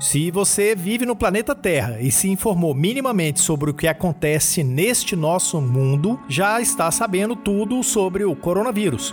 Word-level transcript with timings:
Se 0.00 0.30
você 0.30 0.76
vive 0.76 1.04
no 1.04 1.16
planeta 1.16 1.56
Terra 1.56 1.98
e 2.00 2.12
se 2.12 2.28
informou 2.28 2.72
minimamente 2.72 3.40
sobre 3.40 3.70
o 3.70 3.74
que 3.74 3.88
acontece 3.88 4.62
neste 4.62 5.16
nosso 5.16 5.60
mundo, 5.60 6.20
já 6.28 6.60
está 6.60 6.88
sabendo 6.92 7.34
tudo 7.34 7.82
sobre 7.82 8.24
o 8.24 8.36
coronavírus. 8.36 9.12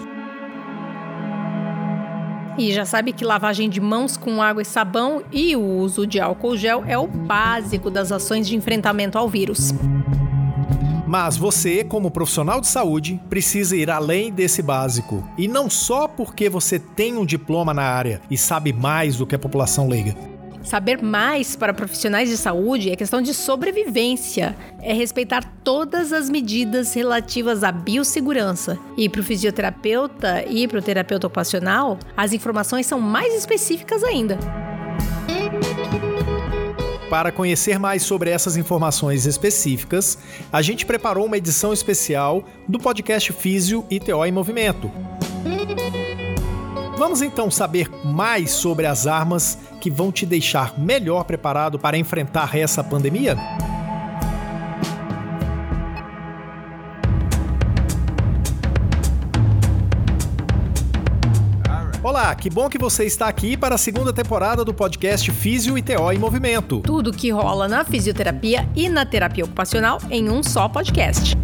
E 2.56 2.72
já 2.72 2.86
sabe 2.86 3.14
que 3.14 3.26
lavagem 3.26 3.68
de 3.68 3.82
mãos 3.82 4.16
com 4.16 4.44
água 4.44 4.62
e 4.62 4.66
sabão 4.66 5.24
e 5.32 5.56
o 5.56 5.62
uso 5.62 6.06
de 6.06 6.20
álcool 6.20 6.56
gel 6.56 6.84
é 6.86 6.98
o 6.98 7.08
básico 7.08 7.90
das 7.90 8.12
ações 8.12 8.48
de 8.48 8.56
enfrentamento 8.56 9.18
ao 9.18 9.28
vírus. 9.28 9.74
Mas 11.08 11.36
você, 11.36 11.84
como 11.84 12.12
profissional 12.12 12.62
de 12.62 12.68
saúde, 12.68 13.20
precisa 13.28 13.76
ir 13.76 13.90
além 13.90 14.32
desse 14.32 14.62
básico. 14.62 15.28
E 15.36 15.48
não 15.48 15.68
só 15.68 16.08
porque 16.08 16.48
você 16.48 16.78
tem 16.78 17.18
um 17.18 17.26
diploma 17.26 17.74
na 17.74 17.84
área 17.84 18.22
e 18.30 18.38
sabe 18.38 18.72
mais 18.72 19.18
do 19.18 19.26
que 19.26 19.36
a 19.36 19.40
população 19.40 19.88
leiga. 19.88 20.35
Saber 20.66 21.02
mais 21.02 21.56
para 21.56 21.74
profissionais 21.74 22.28
de 22.28 22.36
saúde 22.36 22.90
é 22.90 22.96
questão 22.96 23.22
de 23.22 23.34
sobrevivência. 23.34 24.56
É 24.82 24.94
respeitar 24.94 25.44
todas 25.64 26.12
as 26.12 26.28
medidas 26.28 26.94
relativas 26.94 27.64
à 27.64 27.72
biossegurança. 27.72 28.78
E 28.98 29.08
para 29.08 29.22
o 29.22 29.24
fisioterapeuta 29.24 30.44
e 30.50 30.68
para 30.68 30.80
o 30.80 30.82
terapeuta 30.82 31.28
ocupacional, 31.28 32.00
as 32.18 32.34
informações 32.34 32.88
são 32.88 33.00
mais 33.00 33.34
específicas 33.36 34.04
ainda. 34.04 34.40
Para 37.10 37.32
conhecer 37.32 37.78
mais 37.78 38.02
sobre 38.02 38.32
essas 38.32 38.58
informações 38.58 39.28
específicas, 39.28 40.18
a 40.52 40.64
gente 40.64 40.86
preparou 40.86 41.28
uma 41.28 41.38
edição 41.38 41.72
especial 41.72 42.44
do 42.68 42.80
podcast 42.80 43.32
Físio 43.32 43.86
e 43.92 44.00
TO 44.00 44.26
em 44.26 44.32
Movimento. 44.32 44.92
Vamos 46.98 47.22
então 47.22 47.52
saber 47.52 47.90
mais 48.06 48.52
sobre 48.52 48.86
as 48.86 49.06
armas 49.06 49.58
que 49.82 49.92
vão 49.92 50.14
te 50.14 50.26
deixar 50.26 50.80
melhor 50.80 51.26
preparado 51.26 51.78
para 51.78 51.98
enfrentar 51.98 52.56
essa 52.56 52.82
pandemia? 52.82 53.36
Olá, 62.02 62.34
que 62.34 62.50
bom 62.50 62.70
que 62.70 62.78
você 62.78 63.04
está 63.04 63.28
aqui 63.28 63.58
para 63.58 63.76
a 63.76 63.78
segunda 63.78 64.14
temporada 64.14 64.64
do 64.64 64.74
podcast 64.74 65.30
Físio 65.32 65.78
e 65.78 65.82
TO 65.82 66.14
em 66.14 66.18
Movimento. 66.18 66.80
Tudo 66.80 67.12
que 67.12 67.30
rola 67.30 67.68
na 67.68 67.84
fisioterapia 67.84 68.70
e 68.74 68.88
na 68.88 69.06
terapia 69.06 69.44
ocupacional 69.44 70.00
em 70.10 70.30
um 70.30 70.42
só 70.42 70.70
podcast. 70.70 71.36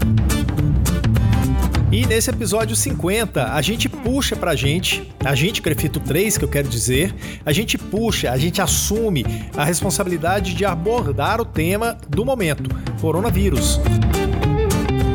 E 1.91 2.05
nesse 2.05 2.29
episódio 2.29 2.73
50, 2.73 3.53
a 3.53 3.61
gente 3.61 3.89
puxa 3.89 4.33
pra 4.33 4.55
gente, 4.55 5.11
a 5.25 5.35
gente 5.35 5.61
Crefito 5.61 5.99
3, 5.99 6.37
que 6.37 6.45
eu 6.45 6.47
quero 6.47 6.69
dizer, 6.69 7.13
a 7.45 7.51
gente 7.51 7.77
puxa, 7.77 8.31
a 8.31 8.37
gente 8.37 8.61
assume 8.61 9.25
a 9.57 9.65
responsabilidade 9.65 10.53
de 10.53 10.63
abordar 10.63 11.41
o 11.41 11.45
tema 11.45 11.97
do 12.07 12.23
momento, 12.23 12.73
coronavírus. 13.01 13.77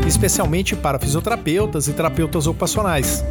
Especialmente 0.07 0.77
para 0.77 0.99
fisioterapeutas 0.99 1.89
e 1.89 1.95
terapeutas 1.95 2.47
ocupacionais. 2.47 3.25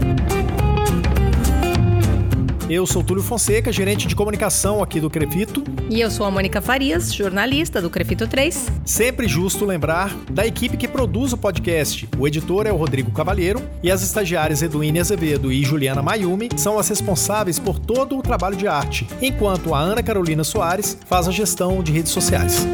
Eu 2.67 2.88
sou 2.88 3.03
Túlio 3.03 3.21
Fonseca, 3.21 3.71
gerente 3.71 4.08
de 4.08 4.16
comunicação 4.16 4.81
aqui 4.81 4.99
do 4.99 5.08
Crefito. 5.08 5.63
E 5.88 6.02
eu 6.02 6.09
sou 6.09 6.25
a 6.25 6.31
Mônica 6.31 6.59
Farias, 6.59 7.13
jornalista 7.13 7.80
do 7.80 7.91
Crefito 7.91 8.27
3. 8.27 8.71
Sempre 8.83 9.27
justo 9.27 9.66
lembrar 9.66 10.11
da 10.31 10.47
equipe 10.47 10.75
que 10.75 10.88
produz 10.88 11.31
o 11.31 11.38
podcast. 11.38 12.09
O 12.17 12.27
editor 12.27 12.66
é 12.66 12.71
o 12.71 12.75
Rodrigo 12.75 13.11
Cavalheiro 13.11 13.61
e 13.83 13.91
as 13.91 14.02
estagiárias 14.02 14.63
Eduine 14.63 14.99
Azevedo 14.99 15.52
e 15.52 15.63
Juliana 15.63 16.02
Mayumi 16.02 16.49
são 16.55 16.80
as 16.80 16.89
responsáveis 16.89 17.59
por 17.59 17.77
todo 17.77 18.17
o 18.17 18.23
trabalho 18.23 18.58
de 18.58 18.67
arte, 18.67 19.08
enquanto 19.21 19.75
a 19.75 19.80
Ana 19.80 20.02
Carolina 20.02 20.43
Soares 20.43 20.97
faz 21.05 21.27
a 21.27 21.31
gestão 21.31 21.83
de 21.83 21.91
redes 21.91 22.11
sociais. 22.11 22.66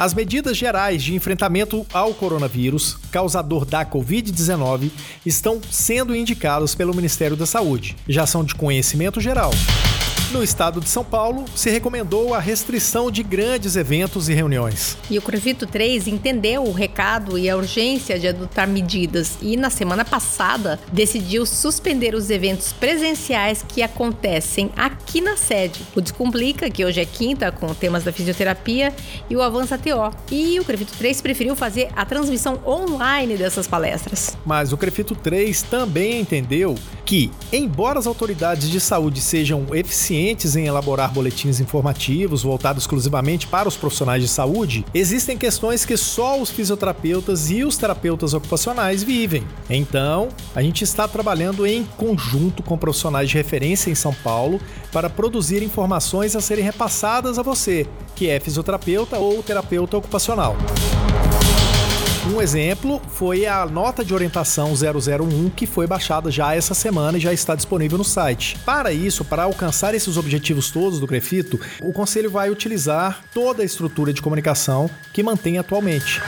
As 0.00 0.14
medidas 0.14 0.56
gerais 0.56 1.02
de 1.02 1.14
enfrentamento 1.14 1.86
ao 1.92 2.14
coronavírus, 2.14 2.96
causador 3.12 3.66
da 3.66 3.84
Covid-19, 3.84 4.90
estão 5.26 5.60
sendo 5.70 6.16
indicadas 6.16 6.74
pelo 6.74 6.96
Ministério 6.96 7.36
da 7.36 7.44
Saúde. 7.44 7.94
Já 8.08 8.26
são 8.26 8.42
de 8.42 8.54
conhecimento 8.54 9.20
geral. 9.20 9.50
No 10.30 10.44
estado 10.44 10.80
de 10.80 10.88
São 10.88 11.04
Paulo, 11.04 11.44
se 11.56 11.70
recomendou 11.70 12.34
a 12.34 12.38
restrição 12.38 13.10
de 13.10 13.20
grandes 13.20 13.74
eventos 13.74 14.28
e 14.28 14.32
reuniões. 14.32 14.96
E 15.10 15.18
o 15.18 15.22
Crefito 15.22 15.66
3 15.66 16.06
entendeu 16.06 16.62
o 16.62 16.70
recado 16.70 17.36
e 17.36 17.50
a 17.50 17.56
urgência 17.56 18.16
de 18.16 18.28
adotar 18.28 18.68
medidas 18.68 19.36
e, 19.42 19.56
na 19.56 19.70
semana 19.70 20.04
passada, 20.04 20.78
decidiu 20.92 21.44
suspender 21.44 22.14
os 22.14 22.30
eventos 22.30 22.72
presenciais 22.72 23.64
que 23.66 23.82
acontecem 23.82 24.70
aqui 24.76 25.20
na 25.20 25.36
sede. 25.36 25.80
O 25.96 26.00
Descomplica, 26.00 26.70
que 26.70 26.84
hoje 26.84 27.00
é 27.00 27.04
quinta, 27.04 27.50
com 27.50 27.74
temas 27.74 28.04
da 28.04 28.12
fisioterapia, 28.12 28.94
e 29.28 29.34
o 29.34 29.42
Avança 29.42 29.76
TO. 29.76 30.16
E 30.30 30.60
o 30.60 30.64
Crefito 30.64 30.92
3 30.96 31.20
preferiu 31.20 31.56
fazer 31.56 31.88
a 31.96 32.04
transmissão 32.04 32.60
online 32.64 33.36
dessas 33.36 33.66
palestras. 33.66 34.38
Mas 34.46 34.72
o 34.72 34.76
Crefito 34.76 35.16
3 35.16 35.62
também 35.62 36.20
entendeu 36.20 36.76
que, 37.04 37.32
embora 37.52 37.98
as 37.98 38.06
autoridades 38.06 38.70
de 38.70 38.78
saúde 38.78 39.20
sejam 39.20 39.66
eficientes, 39.74 40.19
eficientes 40.20 40.56
em 40.56 40.66
elaborar 40.66 41.12
boletins 41.12 41.60
informativos 41.60 42.42
voltados 42.42 42.82
exclusivamente 42.82 43.46
para 43.46 43.68
os 43.68 43.76
profissionais 43.76 44.22
de 44.22 44.28
saúde, 44.28 44.84
existem 44.92 45.36
questões 45.36 45.84
que 45.84 45.96
só 45.96 46.40
os 46.40 46.50
fisioterapeutas 46.50 47.50
e 47.50 47.64
os 47.64 47.76
terapeutas 47.76 48.34
ocupacionais 48.34 49.02
vivem. 49.02 49.44
Então, 49.68 50.28
a 50.54 50.62
gente 50.62 50.84
está 50.84 51.08
trabalhando 51.08 51.66
em 51.66 51.84
conjunto 51.96 52.62
com 52.62 52.76
profissionais 52.76 53.28
de 53.28 53.36
referência 53.36 53.90
em 53.90 53.94
São 53.94 54.12
Paulo 54.12 54.60
para 54.92 55.08
produzir 55.08 55.62
informações 55.62 56.36
a 56.36 56.40
serem 56.40 56.64
repassadas 56.64 57.38
a 57.38 57.42
você, 57.42 57.86
que 58.14 58.28
é 58.28 58.38
fisioterapeuta 58.38 59.18
ou 59.18 59.42
terapeuta 59.42 59.96
ocupacional. 59.96 60.56
Um 62.28 62.40
exemplo 62.40 63.00
foi 63.08 63.46
a 63.46 63.64
nota 63.64 64.04
de 64.04 64.12
orientação 64.12 64.74
001 64.74 65.48
que 65.50 65.64
foi 65.64 65.86
baixada 65.86 66.30
já 66.30 66.54
essa 66.54 66.74
semana 66.74 67.16
e 67.16 67.20
já 67.20 67.32
está 67.32 67.54
disponível 67.54 67.96
no 67.96 68.04
site. 68.04 68.58
Para 68.58 68.92
isso, 68.92 69.24
para 69.24 69.44
alcançar 69.44 69.94
esses 69.94 70.18
objetivos 70.18 70.70
todos 70.70 71.00
do 71.00 71.06
Grefito, 71.06 71.58
o 71.82 71.94
conselho 71.94 72.30
vai 72.30 72.50
utilizar 72.50 73.24
toda 73.32 73.62
a 73.62 73.64
estrutura 73.64 74.12
de 74.12 74.20
comunicação 74.20 74.88
que 75.14 75.22
mantém 75.22 75.56
atualmente. 75.56 76.20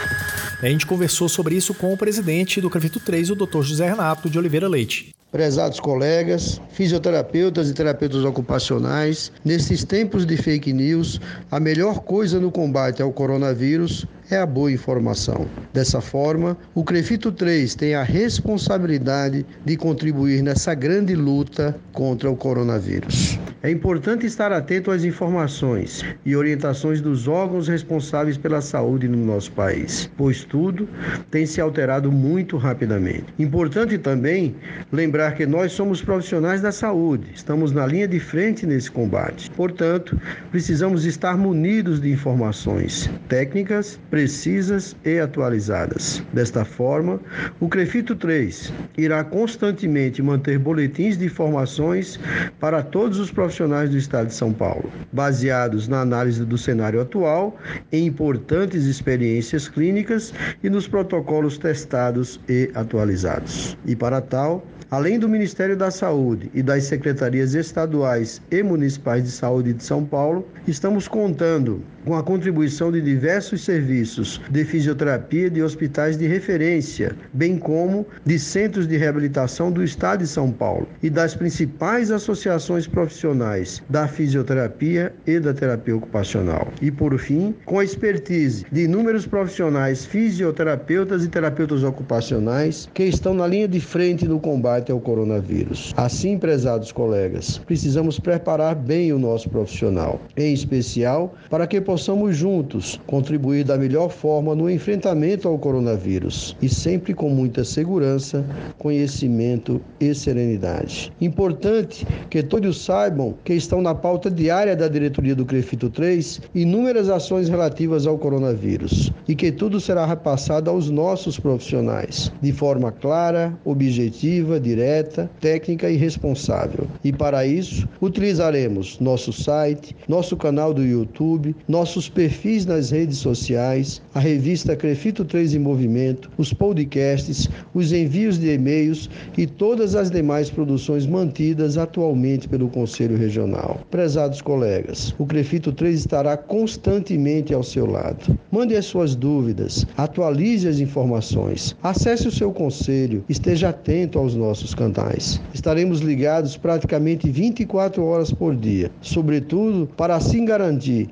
A 0.62 0.66
gente 0.66 0.86
conversou 0.86 1.28
sobre 1.28 1.56
isso 1.56 1.75
com 1.75 1.92
o 1.92 1.97
presidente 1.97 2.59
do 2.59 2.70
Crefito 2.70 2.98
3, 2.98 3.30
o 3.30 3.34
Dr. 3.34 3.60
José 3.60 3.86
Renato 3.86 4.30
de 4.30 4.38
Oliveira 4.38 4.69
Leite. 4.69 5.14
Prezados 5.30 5.80
colegas, 5.80 6.60
fisioterapeutas 6.72 7.70
e 7.70 7.72
terapeutas 7.72 8.22
ocupacionais, 8.22 9.32
nesses 9.42 9.82
tempos 9.82 10.26
de 10.26 10.36
fake 10.36 10.72
news, 10.72 11.19
a 11.50 11.59
melhor 11.59 12.00
coisa 12.00 12.38
no 12.38 12.50
combate 12.50 13.03
ao 13.03 13.10
coronavírus 13.10 14.06
é 14.34 14.38
a 14.38 14.47
boa 14.47 14.72
informação. 14.72 15.47
Dessa 15.72 16.00
forma, 16.00 16.56
o 16.75 16.82
Crefito 16.82 17.31
3 17.31 17.75
tem 17.75 17.94
a 17.94 18.03
responsabilidade 18.03 19.44
de 19.65 19.76
contribuir 19.76 20.43
nessa 20.43 20.75
grande 20.75 21.15
luta 21.15 21.76
contra 21.93 22.31
o 22.31 22.37
coronavírus. 22.37 23.38
É 23.62 23.71
importante 23.71 24.26
estar 24.26 24.50
atento 24.50 24.91
às 24.91 25.04
informações 25.04 26.04
e 26.26 26.34
orientações 26.34 27.00
dos 27.00 27.28
órgãos 27.28 27.69
responsáveis 27.69 28.37
pela 28.37 28.60
saúde 28.60 29.06
no 29.06 29.25
nosso 29.25 29.53
país, 29.53 30.10
pois 30.16 30.42
tudo 30.42 30.88
tem 31.31 31.47
se 31.47 31.60
alterado 31.60 32.10
muito 32.10 32.56
rapidamente. 32.56 33.26
Importante 33.38 33.97
também 33.98 34.56
lembrar 34.91 35.37
que 35.37 35.47
nós 35.47 35.71
somos 35.72 36.03
profissionais 36.03 36.60
da 36.60 36.72
saúde, 36.72 37.28
estamos 37.34 37.71
na 37.71 37.87
linha 37.87 38.09
de 38.09 38.19
frente 38.19 38.66
nesse 38.66 38.91
combate. 38.91 39.48
Portanto, 39.53 40.21
precisamos 40.50 41.04
estar 41.04 41.37
munidos 41.37 42.00
de 42.00 42.10
informações 42.10 43.09
técnicas, 43.28 44.00
precisas 44.22 44.94
e 45.05 45.19
atualizadas. 45.19 46.22
Desta 46.33 46.65
forma, 46.65 47.21
o 47.59 47.69
Crefito 47.69 48.15
3 48.15 48.72
irá 48.97 49.24
constantemente 49.24 50.22
manter 50.22 50.60
boletins 50.60 51.19
de 51.19 51.24
informações 51.24 52.21
para 52.60 52.84
todos 52.84 53.19
os 53.19 53.33
profissionais 53.33 53.91
do 53.91 53.97
Estado 53.97 54.28
de 54.28 54.34
São 54.34 54.53
Paulo, 54.53 54.89
baseados 55.13 55.89
na 55.89 56.03
análise 56.03 56.45
do 56.45 56.57
cenário 56.57 57.01
atual, 57.01 57.59
em 57.91 58.07
importantes 58.07 58.84
experiências 58.84 59.66
clínicas 59.66 60.33
e 60.63 60.71
nos 60.71 60.86
protocolos 60.86 61.59
testados 61.59 62.39
e 62.48 62.71
atualizados. 62.77 63.77
E 63.84 63.97
para 63.97 64.21
tal, 64.21 64.65
Além 64.92 65.19
do 65.19 65.27
Ministério 65.27 65.74
da 65.74 65.91
Saúde 65.91 66.51
e 66.53 66.63
das 66.63 66.84
secretarias 66.84 67.54
estaduais 67.54 68.42
e 68.51 68.63
municipais 68.63 69.24
de 69.24 69.30
saúde 69.30 69.72
de 69.72 69.83
São 69.83 70.04
Paulo, 70.04 70.47
estamos 70.69 71.09
contando 71.09 71.83
com 72.04 72.15
a 72.15 72.22
contribuição 72.22 72.91
de 72.91 73.01
diversos 73.01 73.65
serviços 73.65 74.41
de 74.51 74.65
fisioterapia 74.65 75.49
de 75.49 75.63
hospitais 75.63 76.16
de 76.16 76.27
referência, 76.27 77.15
bem 77.33 77.57
como 77.57 78.07
de 78.25 78.39
centros 78.39 78.87
de 78.87 78.97
reabilitação 78.97 79.71
do 79.71 79.83
Estado 79.83 80.21
de 80.21 80.27
São 80.27 80.51
Paulo 80.51 80.89
e 81.03 81.09
das 81.09 81.34
principais 81.34 82.10
associações 82.10 82.87
profissionais 82.87 83.83
da 83.89 84.07
fisioterapia 84.09 85.13
e 85.27 85.39
da 85.39 85.54
terapia 85.54 85.97
ocupacional. 85.97 86.69
E 86.81 86.91
por 86.91 87.19
fim, 87.19 87.54
com 87.65 87.78
a 87.78 87.84
expertise 87.84 88.66
de 88.71 88.83
inúmeros 88.83 89.27
profissionais 89.27 90.05
fisioterapeutas 90.05 91.25
e 91.25 91.28
terapeutas 91.28 91.83
ocupacionais 91.83 92.89
que 92.93 93.05
estão 93.05 93.34
na 93.34 93.47
linha 93.47 93.69
de 93.69 93.81
frente 93.81 94.27
no 94.27 94.41
combate 94.41 94.91
ao 94.91 95.01
coronavírus. 95.01 95.93
Assim, 95.97 96.39
prezados 96.39 96.93
colegas, 96.93 97.59
precisamos 97.59 98.19
preparar 98.19 98.75
bem 98.75 99.13
o 99.13 99.19
nosso 99.19 99.48
profissional, 99.48 100.21
em 100.37 100.53
especial 100.53 101.34
para 101.48 101.66
que 101.66 101.81
possamos 101.81 101.91
juntos 102.33 103.00
contribuir 103.06 103.65
da 103.65 103.77
melhor 103.77 104.09
forma 104.09 104.54
no 104.54 104.71
enfrentamento 104.71 105.48
ao 105.48 105.59
coronavírus 105.59 106.56
e 106.62 106.68
sempre 106.68 107.15
com 107.15 107.28
muita 107.28 107.65
segurança, 107.65 108.44
conhecimento 108.78 109.80
e 110.00 110.15
serenidade. 110.15 111.12
Importante 111.21 112.06
que 112.30 112.42
todos 112.42 112.84
saibam 112.84 113.34
que 113.44 113.54
estão 113.54 113.80
na 113.80 113.94
pauta 113.94 114.30
diária 114.30 114.77
da 114.77 114.89
diretoria 114.89 115.34
do 115.34 115.44
CREFITO 115.44 115.91
3 115.91 116.41
inúmeras 116.54 117.09
ações 117.09 117.48
relativas 117.48 118.06
ao 118.06 118.18
coronavírus 118.18 119.12
e 119.28 119.34
que 119.34 119.53
tudo 119.53 119.80
será 119.80 120.06
repassado 120.06 120.71
aos 120.71 120.91
nossos 120.91 121.38
profissionais 121.38 122.33
de 122.41 122.53
forma 122.53 122.92
clara, 122.92 123.56
objetiva, 123.65 124.59
direta, 124.59 125.30
técnica 125.41 125.91
e 125.91 125.97
responsável. 125.97 126.86
E 127.04 127.12
para 127.12 127.47
isso, 127.47 127.88
utilizaremos 128.00 128.98
nosso 129.00 129.33
site, 129.33 129.97
nosso 130.09 130.36
canal 130.36 130.72
do 130.74 130.84
YouTube, 130.84 131.54
nossos 131.83 132.09
perfis 132.09 132.65
nas 132.65 132.93
redes 132.93 133.19
sociais, 133.19 134.01
a 134.15 134.21
revista 134.21 134.77
Crefito 134.77 135.25
3 135.25 135.55
em 135.55 135.59
Movimento, 135.59 136.31
os 136.39 136.53
podcasts, 136.53 137.49
os 137.75 137.93
envios 137.93 138.39
de 138.39 138.53
e-mails 138.53 139.11
e 139.37 139.49
todas 139.49 139.97
as 139.97 140.09
demais 140.09 140.49
produções 140.49 141.07
mantidas 141.07 141.77
atualmente 141.77 142.49
pelo 142.49 142.69
Conselho 142.69 143.17
Regional. 143.17 143.81
Prezados 143.91 144.41
colegas, 144.41 145.13
o 145.19 145.27
Crefito 145.27 145.73
3 145.73 145.99
estará 145.99 146.37
constantemente 146.37 147.53
ao 147.53 147.65
seu 147.65 147.84
lado. 147.84 148.39
Mande 148.49 148.77
as 148.77 148.84
suas 148.84 149.17
dúvidas, 149.17 149.84
atualize 149.97 150.69
as 150.69 150.79
informações, 150.79 151.75
acesse 151.83 152.29
o 152.29 152.33
seu 152.33 152.53
conselho, 152.53 153.25
esteja 153.29 153.71
atento 153.71 154.21
aos 154.21 154.37
nossos 154.37 154.73
canais. 154.73 155.41
Estaremos 155.53 155.99
ligados 155.99 156.57
praticamente 156.57 157.29
24 157.29 158.05
horas 158.05 158.31
por 158.31 158.55
dia, 158.55 158.89
sobretudo 159.01 159.91
para 159.97 160.15
assim 160.15 160.45
garantir 160.45 161.09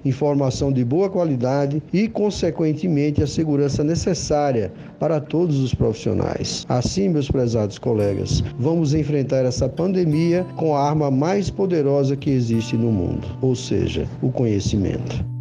informação 0.60 0.72
de 0.72 0.84
boa 0.84 1.08
qualidade 1.08 1.82
e, 1.92 2.06
consequentemente, 2.06 3.22
a 3.22 3.26
segurança 3.26 3.82
necessária 3.82 4.70
para 4.98 5.20
todos 5.20 5.58
os 5.58 5.74
profissionais. 5.74 6.66
Assim, 6.68 7.08
meus 7.08 7.30
prezados 7.30 7.78
colegas, 7.78 8.42
vamos 8.58 8.92
enfrentar 8.92 9.44
essa 9.44 9.68
pandemia 9.68 10.44
com 10.56 10.76
a 10.76 10.88
arma 10.88 11.10
mais 11.10 11.48
poderosa 11.48 12.16
que 12.16 12.30
existe 12.30 12.76
no 12.76 12.92
mundo, 12.92 13.26
ou 13.40 13.54
seja, 13.54 14.06
o 14.20 14.30
conhecimento. 14.30 15.39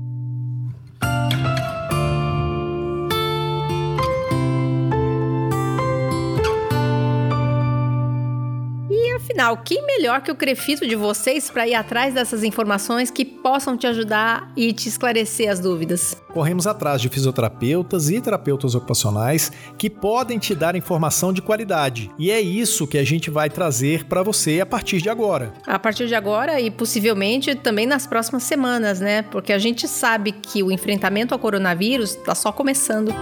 Afinal, 9.50 9.57
quem 9.57 9.86
melhor 9.86 10.22
que 10.22 10.31
o 10.31 10.36
Crefito 10.36 10.88
de 10.88 10.96
vocês 10.96 11.50
para 11.50 11.68
ir 11.68 11.74
atrás 11.74 12.13
dessas 12.13 12.44
informações 12.44 13.10
que 13.10 13.25
possam 13.25 13.75
te 13.75 13.88
ajudar 13.88 14.51
e 14.56 14.72
te 14.72 14.88
esclarecer 14.88 15.50
as 15.50 15.60
dúvidas? 15.60 16.16
Corremos 16.31 16.68
atrás 16.68 17.01
de 17.01 17.10
fisioterapeutas 17.10 18.10
e 18.10 18.22
terapeutas 18.22 18.75
ocupacionais 18.75 19.51
que 19.78 19.90
podem 19.90 20.38
te 20.38 20.54
dar 20.54 20.75
informação 20.75 21.34
de 21.34 21.42
qualidade. 21.42 22.12
E 22.19 22.30
é 22.30 22.40
isso 22.40 22.86
que 22.86 22.98
a 22.98 23.04
gente 23.04 23.31
vai 23.31 23.50
trazer 23.50 24.06
para 24.06 24.22
você 24.22 24.62
a 24.62 24.66
partir 24.66 25.01
de 25.01 25.10
agora. 25.10 25.54
A 25.66 25.80
partir 25.80 26.07
de 26.07 26.16
agora 26.16 26.60
e 26.62 26.69
possivelmente 26.69 27.56
também 27.56 27.88
nas 27.88 28.06
próximas 28.06 28.44
semanas, 28.44 29.00
né? 29.00 29.24
Porque 29.24 29.52
a 29.52 29.57
gente 29.57 29.88
sabe 29.88 30.31
que 30.31 30.62
o 30.62 30.72
enfrentamento 30.72 31.34
ao 31.34 31.40
coronavírus 31.40 32.12
está 32.12 32.36
só 32.36 32.52
começando 32.52 33.13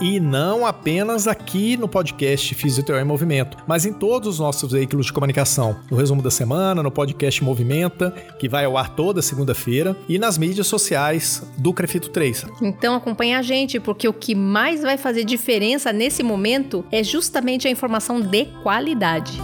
e 0.00 0.20
não 0.20 0.64
apenas 0.64 1.26
aqui 1.26 1.76
no 1.76 1.88
podcast 1.88 2.54
Fisioterapia 2.54 3.04
em 3.04 3.08
Movimento, 3.08 3.56
mas 3.66 3.84
em 3.84 3.92
todos 3.92 4.28
os 4.28 4.38
nossos 4.38 4.70
veículos 4.72 5.06
de 5.06 5.12
comunicação. 5.12 5.76
No 5.90 5.96
resumo 5.96 6.22
da 6.22 6.30
semana, 6.30 6.82
no 6.82 6.90
podcast 6.90 7.42
Movimenta, 7.42 8.10
que 8.38 8.48
vai 8.48 8.64
ao 8.64 8.76
ar 8.76 8.94
toda 8.94 9.20
segunda-feira, 9.20 9.96
e 10.08 10.18
nas 10.18 10.38
mídias 10.38 10.66
sociais 10.66 11.42
do 11.56 11.72
Crefito 11.72 12.10
3. 12.10 12.46
Então 12.62 12.94
acompanhe 12.94 13.34
a 13.34 13.42
gente, 13.42 13.80
porque 13.80 14.08
o 14.08 14.12
que 14.12 14.34
mais 14.34 14.82
vai 14.82 14.96
fazer 14.96 15.24
diferença 15.24 15.92
nesse 15.92 16.22
momento 16.22 16.84
é 16.92 17.02
justamente 17.02 17.66
a 17.66 17.70
informação 17.70 18.20
de 18.20 18.46
qualidade. 18.62 19.38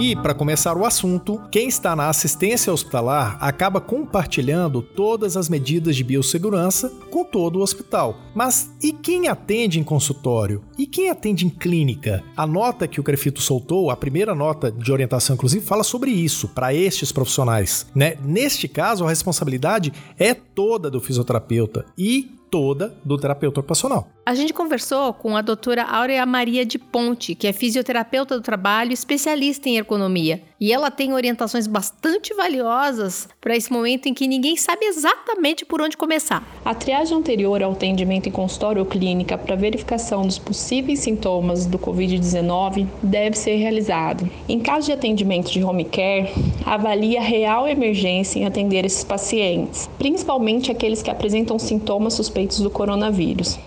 E, 0.00 0.16
para 0.16 0.32
começar 0.32 0.78
o 0.78 0.86
assunto, 0.86 1.38
quem 1.52 1.68
está 1.68 1.94
na 1.94 2.08
assistência 2.08 2.72
hospitalar 2.72 3.36
acaba 3.38 3.82
compartilhando 3.82 4.80
todas 4.80 5.36
as 5.36 5.46
medidas 5.46 5.94
de 5.94 6.02
biossegurança 6.02 6.88
com 7.10 7.22
todo 7.22 7.56
o 7.56 7.62
hospital. 7.62 8.16
Mas 8.34 8.70
e 8.82 8.94
quem 8.94 9.28
atende 9.28 9.78
em 9.78 9.84
consultório? 9.84 10.62
E 10.78 10.86
quem 10.86 11.10
atende 11.10 11.44
em 11.44 11.50
clínica? 11.50 12.24
A 12.34 12.46
nota 12.46 12.88
que 12.88 12.98
o 12.98 13.02
Crefito 13.02 13.42
soltou, 13.42 13.90
a 13.90 13.96
primeira 13.96 14.34
nota 14.34 14.72
de 14.72 14.90
orientação, 14.90 15.34
inclusive, 15.34 15.66
fala 15.66 15.84
sobre 15.84 16.10
isso 16.10 16.48
para 16.48 16.72
estes 16.72 17.12
profissionais. 17.12 17.86
Né? 17.94 18.16
Neste 18.24 18.66
caso, 18.68 19.04
a 19.04 19.10
responsabilidade 19.10 19.92
é 20.18 20.32
toda 20.32 20.90
do 20.90 21.02
fisioterapeuta 21.02 21.84
e 21.98 22.39
toda 22.50 22.94
do 23.04 23.16
terapeuta 23.16 23.60
ocupacional. 23.60 24.08
A 24.26 24.34
gente 24.34 24.52
conversou 24.52 25.12
com 25.12 25.36
a 25.36 25.42
doutora 25.42 25.82
Áurea 25.82 26.24
Maria 26.26 26.64
de 26.64 26.78
Ponte, 26.78 27.34
que 27.34 27.46
é 27.46 27.52
fisioterapeuta 27.52 28.36
do 28.36 28.42
trabalho, 28.42 28.92
especialista 28.92 29.68
em 29.68 29.76
ergonomia. 29.76 30.42
E 30.60 30.72
ela 30.72 30.90
tem 30.90 31.14
orientações 31.14 31.66
bastante 31.66 32.34
valiosas 32.34 33.28
para 33.40 33.56
esse 33.56 33.72
momento 33.72 34.06
em 34.06 34.14
que 34.14 34.28
ninguém 34.28 34.56
sabe 34.56 34.84
exatamente 34.84 35.64
por 35.64 35.80
onde 35.80 35.96
começar. 35.96 36.46
A 36.62 36.74
triagem 36.74 37.16
anterior 37.16 37.62
ao 37.62 37.72
atendimento 37.72 38.28
em 38.28 38.32
consultório 38.32 38.80
ou 38.80 38.86
clínica 38.86 39.38
para 39.38 39.56
verificação 39.56 40.22
dos 40.22 40.38
possíveis 40.38 41.00
sintomas 41.00 41.64
do 41.64 41.78
Covid-19 41.78 42.86
deve 43.02 43.36
ser 43.36 43.56
realizada. 43.56 44.28
Em 44.46 44.60
caso 44.60 44.86
de 44.86 44.92
atendimento 44.92 45.50
de 45.50 45.64
home 45.64 45.86
care, 45.86 46.30
avalie 46.66 47.16
a 47.16 47.22
real 47.22 47.66
emergência 47.66 48.38
em 48.38 48.44
atender 48.44 48.84
esses 48.84 49.02
pacientes, 49.02 49.88
principalmente 49.98 50.70
aqueles 50.70 51.00
que 51.00 51.10
apresentam 51.10 51.58
sintomas 51.58 52.14
suspeitos 52.14 52.39
do 52.48 52.70
coronavírus. 52.70 53.58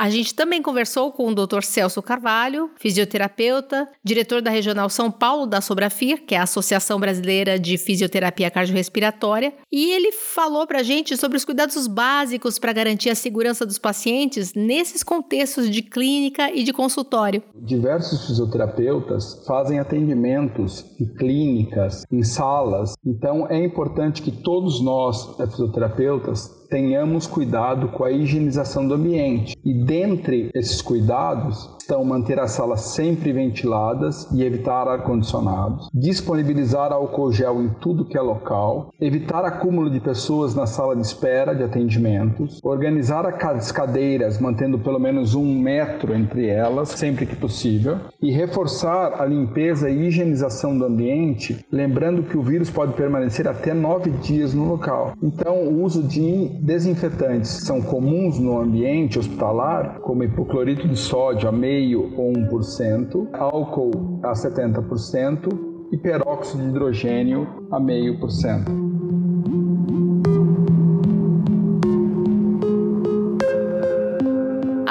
A 0.00 0.08
gente 0.08 0.34
também 0.34 0.62
conversou 0.62 1.12
com 1.12 1.28
o 1.28 1.34
Dr. 1.34 1.60
Celso 1.62 2.00
Carvalho, 2.00 2.70
fisioterapeuta, 2.76 3.86
diretor 4.02 4.40
da 4.40 4.50
Regional 4.50 4.88
São 4.88 5.10
Paulo 5.10 5.44
da 5.44 5.60
Sobrafir, 5.60 6.24
que 6.24 6.34
é 6.34 6.38
a 6.38 6.44
Associação 6.44 6.98
Brasileira 6.98 7.58
de 7.58 7.76
Fisioterapia 7.76 8.50
Cardiorrespiratória, 8.50 9.52
e 9.70 9.90
ele 9.90 10.10
falou 10.10 10.66
para 10.66 10.78
a 10.78 10.82
gente 10.82 11.18
sobre 11.18 11.36
os 11.36 11.44
cuidados 11.44 11.86
básicos 11.86 12.58
para 12.58 12.72
garantir 12.72 13.10
a 13.10 13.14
segurança 13.14 13.66
dos 13.66 13.76
pacientes 13.76 14.54
nesses 14.54 15.02
contextos 15.02 15.68
de 15.68 15.82
clínica 15.82 16.50
e 16.50 16.62
de 16.62 16.72
consultório. 16.72 17.42
Diversos 17.54 18.26
fisioterapeutas 18.26 19.44
fazem 19.46 19.80
atendimentos 19.80 20.82
em 20.98 21.14
clínicas, 21.14 22.04
em 22.10 22.22
salas, 22.22 22.94
então 23.04 23.46
é 23.50 23.62
importante 23.62 24.22
que 24.22 24.32
todos 24.32 24.80
nós, 24.80 25.36
fisioterapeutas, 25.50 26.58
tenhamos 26.70 27.26
cuidado 27.26 27.88
com 27.88 28.04
a 28.04 28.12
higienização 28.12 28.86
do 28.86 28.94
ambiente. 28.94 29.56
E 29.64 29.74
dentre 29.90 30.52
esses 30.54 30.80
cuidados 30.80 31.68
estão 31.90 32.04
manter 32.04 32.38
as 32.38 32.52
salas 32.52 32.82
sempre 32.82 33.32
ventiladas 33.32 34.30
e 34.32 34.44
evitar 34.44 34.86
ar-condicionado, 34.86 35.88
disponibilizar 35.92 36.92
álcool 36.92 37.32
gel 37.32 37.60
em 37.60 37.68
tudo 37.80 38.04
que 38.04 38.16
é 38.16 38.20
local, 38.20 38.94
evitar 39.00 39.44
acúmulo 39.44 39.90
de 39.90 39.98
pessoas 39.98 40.54
na 40.54 40.66
sala 40.66 40.94
de 40.94 41.02
espera 41.02 41.52
de 41.52 41.64
atendimentos, 41.64 42.60
organizar 42.62 43.26
as 43.26 43.72
cadeiras 43.72 44.38
mantendo 44.38 44.78
pelo 44.78 45.00
menos 45.00 45.34
um 45.34 45.60
metro 45.60 46.14
entre 46.14 46.46
elas 46.46 46.90
sempre 46.90 47.26
que 47.26 47.34
possível 47.34 47.98
e 48.22 48.30
reforçar 48.30 49.20
a 49.20 49.26
limpeza 49.26 49.90
e 49.90 50.06
higienização 50.06 50.78
do 50.78 50.84
ambiente, 50.84 51.66
lembrando 51.72 52.22
que 52.22 52.38
o 52.38 52.42
vírus 52.42 52.70
pode 52.70 52.92
permanecer 52.92 53.48
até 53.48 53.74
nove 53.74 54.10
dias 54.10 54.54
no 54.54 54.64
local. 54.64 55.14
Então, 55.20 55.64
o 55.64 55.82
uso 55.82 56.04
de 56.04 56.50
desinfetantes 56.60 57.58
que 57.58 57.66
são 57.66 57.82
comuns 57.82 58.38
no 58.38 58.60
ambiente 58.60 59.18
hospitalar, 59.18 59.98
como 60.00 60.22
hipoclorito 60.22 60.86
de 60.86 60.96
sódio, 60.96 61.48
ameixa, 61.48 61.79
0,5% 61.88 62.12
ou 62.16 62.32
1%, 62.32 63.28
álcool 63.32 64.20
a 64.22 64.32
70% 64.32 65.88
e 65.92 65.96
peróxido 65.96 66.62
de 66.62 66.68
hidrogênio 66.68 67.46
a 67.70 67.80
0,5%. 67.80 68.89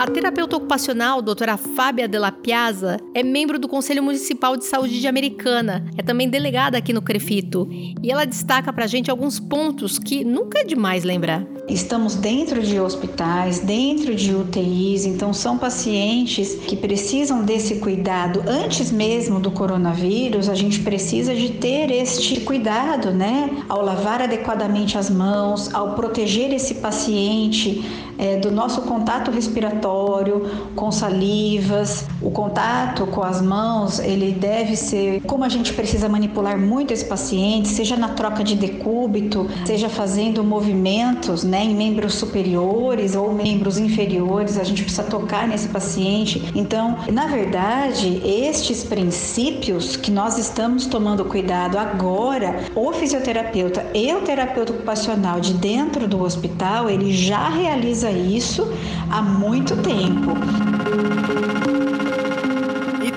Terapeuta 0.09 0.57
ocupacional, 0.57 1.21
doutora 1.21 1.55
Fábia 1.55 2.07
Della 2.07 2.31
Piazza, 2.31 2.97
é 3.13 3.21
membro 3.21 3.59
do 3.59 3.67
Conselho 3.67 4.01
Municipal 4.01 4.57
de 4.57 4.65
Saúde 4.65 4.99
de 4.99 5.07
Americana, 5.07 5.85
é 5.97 6.01
também 6.01 6.27
delegada 6.27 6.77
aqui 6.77 6.91
no 6.91 7.01
Crefito, 7.01 7.67
e 7.71 8.11
ela 8.11 8.25
destaca 8.25 8.73
pra 8.73 8.87
gente 8.87 9.11
alguns 9.11 9.39
pontos 9.39 9.99
que 9.99 10.23
nunca 10.23 10.59
é 10.59 10.63
demais 10.63 11.03
lembrar. 11.03 11.45
Estamos 11.67 12.15
dentro 12.15 12.61
de 12.61 12.79
hospitais, 12.79 13.59
dentro 13.59 14.15
de 14.15 14.33
UTIs, 14.33 15.05
então 15.05 15.31
são 15.31 15.57
pacientes 15.57 16.55
que 16.55 16.75
precisam 16.75 17.43
desse 17.43 17.75
cuidado 17.75 18.43
antes 18.47 18.91
mesmo 18.91 19.39
do 19.39 19.51
coronavírus. 19.51 20.49
A 20.49 20.55
gente 20.55 20.79
precisa 20.79 21.35
de 21.35 21.49
ter 21.49 21.91
este 21.91 22.41
cuidado, 22.41 23.11
né? 23.11 23.63
Ao 23.69 23.83
lavar 23.83 24.23
adequadamente 24.23 24.97
as 24.97 25.11
mãos, 25.11 25.71
ao 25.71 25.93
proteger 25.93 26.51
esse 26.51 26.75
paciente 26.75 27.83
é, 28.17 28.37
do 28.37 28.49
nosso 28.49 28.81
contato 28.81 29.29
respiratório 29.29 29.98
com 30.75 30.91
salivas, 30.91 32.07
o 32.21 32.31
contato 32.31 33.05
com 33.07 33.21
as 33.21 33.41
mãos, 33.41 33.99
ele 33.99 34.31
deve 34.31 34.75
ser 34.75 35.21
como 35.21 35.43
a 35.43 35.49
gente 35.49 35.73
precisa 35.73 36.07
manipular 36.07 36.57
muito 36.57 36.93
esse 36.93 37.05
paciente, 37.05 37.67
seja 37.67 37.97
na 37.97 38.09
troca 38.09 38.43
de 38.43 38.55
decúbito, 38.55 39.47
seja 39.65 39.89
fazendo 39.89 40.43
movimentos, 40.43 41.43
né? 41.43 41.63
em 41.65 41.75
membros 41.75 42.13
superiores 42.15 43.15
ou 43.15 43.33
membros 43.33 43.77
inferiores, 43.77 44.57
a 44.57 44.63
gente 44.63 44.83
precisa 44.83 45.03
tocar 45.03 45.47
nesse 45.47 45.67
paciente. 45.67 46.51
Então, 46.55 46.97
na 47.11 47.27
verdade, 47.27 48.21
estes 48.25 48.83
princípios 48.83 49.95
que 49.95 50.11
nós 50.11 50.37
estamos 50.37 50.85
tomando 50.85 51.25
cuidado 51.25 51.77
agora, 51.77 52.59
o 52.75 52.91
fisioterapeuta 52.93 53.85
e 53.93 54.13
o 54.13 54.21
terapeuta 54.21 54.71
ocupacional 54.71 55.39
de 55.39 55.53
dentro 55.53 56.07
do 56.07 56.21
hospital, 56.21 56.89
ele 56.89 57.11
já 57.11 57.49
realiza 57.49 58.09
isso 58.09 58.71
há 59.09 59.21
muito 59.21 59.75
tempo 59.77 59.88
tempo 59.89 60.37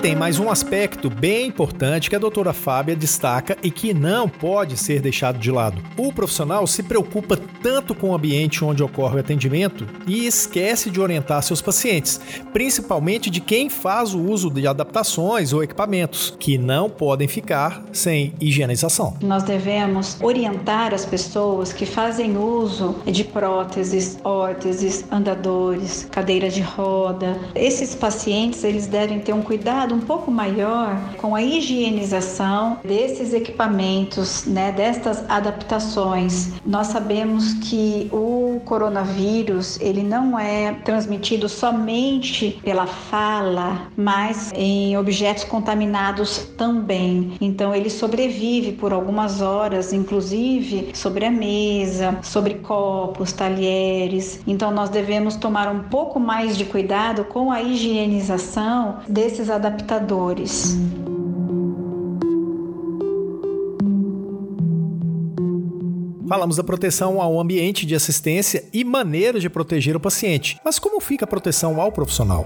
tem 0.03 0.17
mais 0.17 0.37
um 0.37 0.51
aspecto 0.51 1.09
bem 1.09 1.47
importante 1.47 2.09
que 2.09 2.15
a 2.17 2.19
doutora 2.19 2.51
Fábia 2.51 2.93
destaca 2.93 3.57
e 3.63 3.71
que 3.71 3.93
não 3.93 4.27
pode 4.27 4.75
ser 4.75 4.99
deixado 4.99 5.39
de 5.39 5.49
lado. 5.49 5.81
O 5.95 6.11
profissional 6.11 6.67
se 6.67 6.83
preocupa 6.83 7.39
tanto 7.61 7.95
com 7.95 8.09
o 8.09 8.13
ambiente 8.13 8.65
onde 8.65 8.83
ocorre 8.83 9.15
o 9.15 9.19
atendimento 9.21 9.87
e 10.05 10.25
esquece 10.25 10.89
de 10.89 10.99
orientar 10.99 11.41
seus 11.41 11.61
pacientes, 11.61 12.19
principalmente 12.51 13.29
de 13.29 13.39
quem 13.39 13.69
faz 13.69 14.13
o 14.13 14.19
uso 14.19 14.49
de 14.49 14.67
adaptações 14.67 15.53
ou 15.53 15.63
equipamentos, 15.63 16.35
que 16.37 16.57
não 16.57 16.89
podem 16.89 17.29
ficar 17.29 17.81
sem 17.93 18.33
higienização. 18.41 19.15
Nós 19.21 19.43
devemos 19.43 20.17
orientar 20.21 20.93
as 20.93 21.05
pessoas 21.05 21.71
que 21.71 21.85
fazem 21.85 22.35
uso 22.35 22.97
de 23.05 23.23
próteses, 23.23 24.19
órteses, 24.21 25.05
andadores, 25.09 26.05
cadeiras 26.11 26.53
de 26.53 26.61
roda. 26.61 27.39
Esses 27.55 27.95
pacientes, 27.95 28.65
eles 28.65 28.85
devem 28.85 29.21
ter 29.21 29.31
um 29.31 29.41
cuidado 29.41 29.92
um 29.93 30.01
pouco 30.01 30.31
maior 30.31 30.97
com 31.17 31.35
a 31.35 31.41
higienização 31.41 32.79
desses 32.83 33.33
equipamentos, 33.33 34.45
né, 34.45 34.71
destas 34.71 35.23
adaptações. 35.29 36.51
Nós 36.65 36.87
sabemos 36.87 37.53
que 37.55 38.09
o 38.11 38.42
coronavírus 38.73 39.79
ele 39.79 40.01
não 40.01 40.39
é 40.39 40.73
transmitido 40.83 41.47
somente 41.47 42.59
pela 42.63 42.87
fala, 42.87 43.87
mas 43.95 44.51
em 44.55 44.97
objetos 44.97 45.43
contaminados 45.43 46.39
também. 46.57 47.33
Então 47.39 47.75
ele 47.75 47.87
sobrevive 47.87 48.71
por 48.71 48.91
algumas 48.91 49.41
horas, 49.41 49.93
inclusive 49.93 50.89
sobre 50.95 51.23
a 51.23 51.29
mesa, 51.29 52.17
sobre 52.23 52.55
copos, 52.55 53.31
talheres. 53.31 54.41
Então 54.47 54.71
nós 54.71 54.89
devemos 54.89 55.35
tomar 55.35 55.67
um 55.67 55.83
pouco 55.83 56.19
mais 56.19 56.57
de 56.57 56.65
cuidado 56.65 57.25
com 57.25 57.51
a 57.51 57.61
higienização 57.61 59.01
desses 59.07 59.51
adaptadores. 59.51 60.75
Falamos 66.27 66.55
da 66.55 66.63
proteção 66.63 67.21
ao 67.21 67.39
ambiente 67.39 67.85
de 67.85 67.95
assistência 67.95 68.63
e 68.71 68.83
maneiras 68.83 69.41
de 69.41 69.49
proteger 69.49 69.95
o 69.95 69.99
paciente. 69.99 70.57
Mas 70.63 70.79
como 70.79 71.01
fica 71.01 71.25
a 71.25 71.27
proteção 71.27 71.81
ao 71.81 71.91
profissional? 71.91 72.45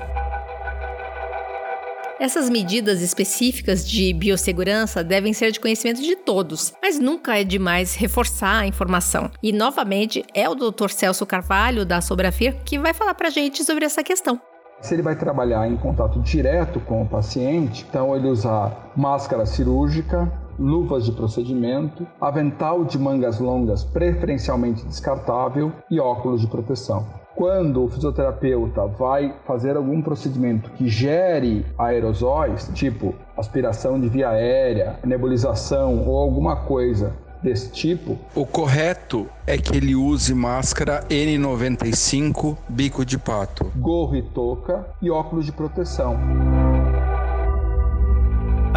Essas 2.20 2.50
medidas 2.50 3.02
específicas 3.02 3.88
de 3.88 4.12
biossegurança 4.12 5.04
devem 5.04 5.34
ser 5.34 5.52
de 5.52 5.60
conhecimento 5.60 6.02
de 6.02 6.16
todos, 6.16 6.74
mas 6.82 6.98
nunca 6.98 7.40
é 7.40 7.44
demais 7.44 7.94
reforçar 7.94 8.62
a 8.62 8.68
informação. 8.68 9.30
E 9.44 9.54
novamente 9.54 10.26
é 10.34 10.50
o 10.50 10.56
Dr. 10.56 10.90
Celso 10.90 11.28
Carvalho 11.28 11.86
da 11.86 12.02
Sobrafir 12.02 12.56
que 12.66 12.80
vai 12.80 12.96
falar 12.96 13.14
pra 13.14 13.30
gente 13.30 13.64
sobre 13.64 13.86
essa 13.86 14.04
questão. 14.04 14.42
Se 14.82 14.96
ele 14.96 15.04
vai 15.04 15.16
trabalhar 15.16 15.68
em 15.68 15.78
contato 15.78 16.20
direto 16.22 16.80
com 16.80 17.04
o 17.04 17.08
paciente, 17.08 17.86
então 17.88 18.16
ele 18.16 18.28
usar 18.28 18.92
máscara 18.96 19.46
cirúrgica, 19.46 20.32
luvas 20.60 21.06
de 21.06 21.12
procedimento, 21.12 22.08
avental 22.20 22.84
de 22.84 22.98
mangas 22.98 23.40
longas 23.40 23.84
preferencialmente 23.84 24.86
descartável 24.86 25.72
e 25.90 26.00
óculos 26.00 26.42
de 26.42 26.48
proteção. 26.48 27.06
Quando 27.36 27.84
o 27.84 27.88
fisioterapeuta 27.88 28.88
vai 28.88 29.36
fazer 29.46 29.78
algum 29.78 30.02
procedimento 30.02 30.72
que 30.72 30.88
gere 30.88 31.64
aerosóis, 31.78 32.68
tipo 32.74 33.14
aspiração 33.38 34.00
de 34.00 34.10
via 34.10 34.30
aérea, 34.30 35.00
nebulização 35.06 36.08
ou 36.08 36.18
alguma 36.18 36.56
coisa 36.66 37.14
desse 37.44 37.72
tipo? 37.72 38.18
O 38.34 38.46
correto 38.46 39.28
é 39.46 39.58
que 39.58 39.78
ele 39.78 39.96
use 39.96 40.34
máscara 40.34 41.04
N95 41.10 42.58
bico 42.68 43.06
de 43.06 43.20
pato, 43.20 43.72
gorro 43.76 44.16
e 44.16 44.24
touca 44.24 44.88
e 45.00 45.12
óculos 45.12 45.46
de 45.46 45.52
proteção. 45.52 46.18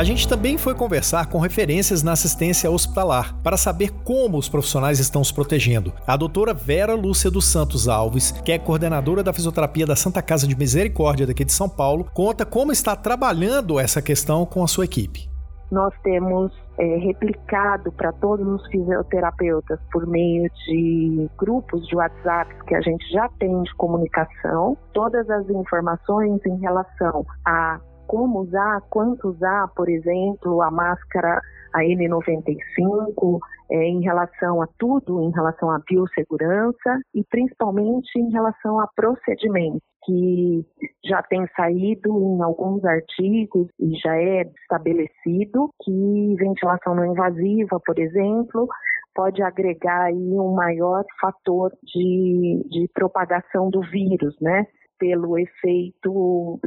A 0.01 0.03
gente 0.03 0.27
também 0.27 0.57
foi 0.57 0.75
conversar 0.75 1.27
com 1.27 1.39
referências 1.39 2.03
na 2.03 2.13
assistência 2.13 2.71
hospitalar 2.71 3.37
para 3.43 3.59
saber 3.59 3.91
como 4.03 4.39
os 4.39 4.49
profissionais 4.49 4.99
estão 4.99 5.23
se 5.23 5.35
protegendo. 5.35 5.93
A 6.07 6.17
doutora 6.17 6.55
Vera 6.55 6.95
Lúcia 6.95 7.31
dos 7.31 7.45
Santos 7.45 7.87
Alves, 7.87 8.31
que 8.31 8.51
é 8.51 8.59
coordenadora 8.59 9.23
da 9.23 9.31
fisioterapia 9.31 9.85
da 9.85 9.95
Santa 9.95 10.23
Casa 10.23 10.49
de 10.49 10.57
Misericórdia 10.57 11.27
daqui 11.27 11.45
de 11.45 11.53
São 11.53 11.69
Paulo, 11.69 12.07
conta 12.15 12.47
como 12.47 12.73
está 12.73 12.97
trabalhando 12.97 13.79
essa 13.79 14.01
questão 14.01 14.47
com 14.47 14.65
a 14.65 14.67
sua 14.67 14.87
equipe. 14.87 15.29
Nós 15.71 15.93
temos 16.03 16.51
é, 16.79 16.97
replicado 16.97 17.93
para 17.93 18.11
todos 18.11 18.47
os 18.49 18.67
fisioterapeutas 18.69 19.79
por 19.93 20.07
meio 20.07 20.51
de 20.65 21.29
grupos 21.37 21.87
de 21.87 21.95
WhatsApp 21.95 22.55
que 22.67 22.75
a 22.75 22.81
gente 22.81 23.07
já 23.13 23.29
tem 23.39 23.63
de 23.65 23.75
comunicação, 23.75 24.79
todas 24.95 25.29
as 25.29 25.47
informações 25.51 26.41
em 26.47 26.59
relação 26.59 27.27
a 27.45 27.79
como 28.11 28.41
usar, 28.41 28.81
quanto 28.91 29.29
usar, 29.29 29.69
por 29.69 29.89
exemplo, 29.89 30.61
a 30.63 30.69
máscara 30.69 31.41
a 31.73 31.79
N95, 31.79 33.39
é, 33.71 33.85
em 33.85 34.01
relação 34.03 34.61
a 34.61 34.67
tudo, 34.77 35.23
em 35.23 35.31
relação 35.31 35.71
à 35.71 35.79
biossegurança 35.79 36.99
e 37.15 37.23
principalmente 37.31 38.11
em 38.19 38.29
relação 38.33 38.81
a 38.81 38.89
procedimentos 38.97 39.81
que 40.05 40.67
já 41.05 41.23
tem 41.23 41.47
saído 41.55 42.11
em 42.11 42.43
alguns 42.43 42.85
artigos 42.85 43.69
e 43.79 43.95
já 44.03 44.17
é 44.17 44.43
estabelecido 44.63 45.71
que 45.85 46.35
ventilação 46.37 46.97
não 46.97 47.13
invasiva, 47.13 47.79
por 47.87 47.97
exemplo, 47.97 48.67
pode 49.15 49.41
agregar 49.41 50.07
aí 50.07 50.17
um 50.17 50.53
maior 50.53 51.05
fator 51.21 51.71
de, 51.85 52.67
de 52.71 52.89
propagação 52.93 53.71
do 53.71 53.83
vírus, 53.83 54.35
né? 54.41 54.67
Pelo 55.01 55.39
efeito 55.39 56.61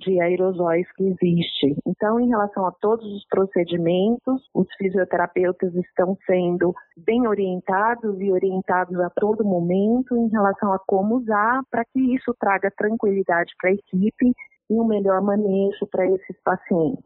de 0.00 0.20
aerosóis 0.20 0.86
que 0.92 1.04
existe. 1.04 1.76
Então, 1.86 2.18
em 2.20 2.28
relação 2.28 2.66
a 2.66 2.72
todos 2.72 3.06
os 3.06 3.24
procedimentos, 3.28 4.42
os 4.52 4.66
fisioterapeutas 4.76 5.72
estão 5.76 6.18
sendo 6.26 6.74
bem 6.96 7.26
orientados 7.28 8.20
e 8.20 8.32
orientados 8.32 8.98
a 9.00 9.08
todo 9.10 9.44
momento 9.44 10.16
em 10.16 10.28
relação 10.28 10.72
a 10.72 10.80
como 10.80 11.18
usar 11.18 11.62
para 11.70 11.84
que 11.84 12.14
isso 12.14 12.34
traga 12.40 12.72
tranquilidade 12.76 13.54
para 13.60 13.70
a 13.70 13.74
equipe 13.74 14.32
e 14.68 14.74
um 14.74 14.84
melhor 14.84 15.22
manejo 15.22 15.86
para 15.90 16.06
esses 16.06 16.36
pacientes. 16.42 17.04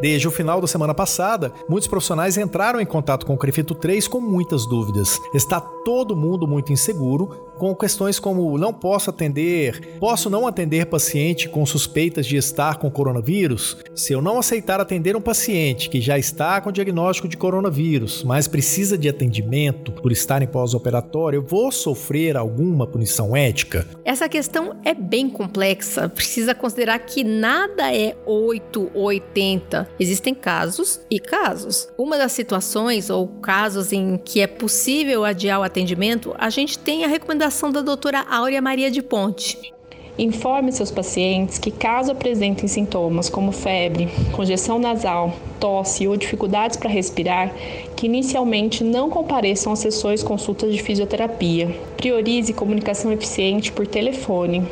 Desde 0.00 0.26
o 0.26 0.30
final 0.30 0.60
da 0.60 0.66
semana 0.66 0.92
passada, 0.92 1.52
muitos 1.68 1.88
profissionais 1.88 2.36
entraram 2.36 2.80
em 2.80 2.86
contato 2.86 3.24
com 3.24 3.34
o 3.34 3.38
Crefito 3.38 3.74
3 3.74 4.08
com 4.08 4.20
muitas 4.20 4.66
dúvidas. 4.66 5.20
Está 5.32 5.60
todo 5.60 6.16
mundo 6.16 6.46
muito 6.46 6.72
inseguro 6.72 7.30
com 7.58 7.74
questões 7.74 8.18
como 8.18 8.58
não 8.58 8.72
posso 8.72 9.10
atender, 9.10 9.96
posso 9.98 10.28
não 10.28 10.46
atender 10.46 10.86
paciente 10.86 11.48
com 11.48 11.64
suspeitas 11.64 12.26
de 12.26 12.36
estar 12.36 12.76
com 12.78 12.90
coronavírus? 12.90 13.76
Se 13.94 14.12
eu 14.12 14.20
não 14.20 14.38
aceitar 14.38 14.80
atender 14.80 15.16
um 15.16 15.20
paciente 15.20 15.88
que 15.88 16.00
já 16.00 16.18
está 16.18 16.60
com 16.60 16.72
diagnóstico 16.72 17.28
de 17.28 17.36
coronavírus, 17.36 18.22
mas 18.24 18.48
precisa 18.48 18.98
de 18.98 19.08
atendimento 19.08 19.92
por 19.92 20.10
estar 20.12 20.42
em 20.42 20.46
pós-operatório, 20.46 21.38
eu 21.38 21.42
vou 21.42 21.70
sofrer 21.70 22.36
alguma 22.36 22.86
punição 22.86 23.36
ética? 23.36 23.86
Essa 24.04 24.28
questão 24.28 24.76
é 24.84 24.94
bem 24.94 25.28
complexa. 25.28 26.08
Precisa 26.08 26.54
considerar 26.54 26.98
que 27.00 27.22
nada 27.22 27.94
é 27.94 28.16
8 28.26 28.90
ou 28.94 29.04
80. 29.04 29.88
Existem 29.98 30.34
casos 30.34 31.00
e 31.10 31.20
casos. 31.20 31.88
Uma 31.96 32.18
das 32.18 32.32
situações 32.32 33.10
ou 33.10 33.28
casos 33.28 33.92
em 33.92 34.18
que 34.18 34.40
é 34.40 34.46
possível 34.46 35.24
adiar 35.24 35.60
o 35.60 35.62
atendimento, 35.62 36.34
a 36.38 36.50
gente 36.50 36.78
tem 36.78 37.04
a 37.04 37.08
recomendação 37.08 37.43
da 37.70 37.82
doutora 37.82 38.24
Áurea 38.30 38.62
Maria 38.62 38.90
de 38.90 39.02
Ponte. 39.02 39.74
Informe 40.18 40.72
seus 40.72 40.90
pacientes 40.90 41.58
que, 41.58 41.70
caso 41.70 42.10
apresentem 42.10 42.66
sintomas 42.66 43.28
como 43.28 43.52
febre, 43.52 44.08
congestão 44.32 44.78
nasal, 44.78 45.34
tosse 45.60 46.08
ou 46.08 46.16
dificuldades 46.16 46.78
para 46.78 46.88
respirar, 46.88 47.52
que 47.94 48.06
inicialmente 48.06 48.82
não 48.82 49.10
compareçam 49.10 49.74
às 49.74 49.80
sessões 49.80 50.22
consultas 50.22 50.72
de 50.72 50.82
fisioterapia. 50.82 51.78
Priorize 51.98 52.54
comunicação 52.54 53.12
eficiente 53.12 53.70
por 53.70 53.86
telefone, 53.86 54.66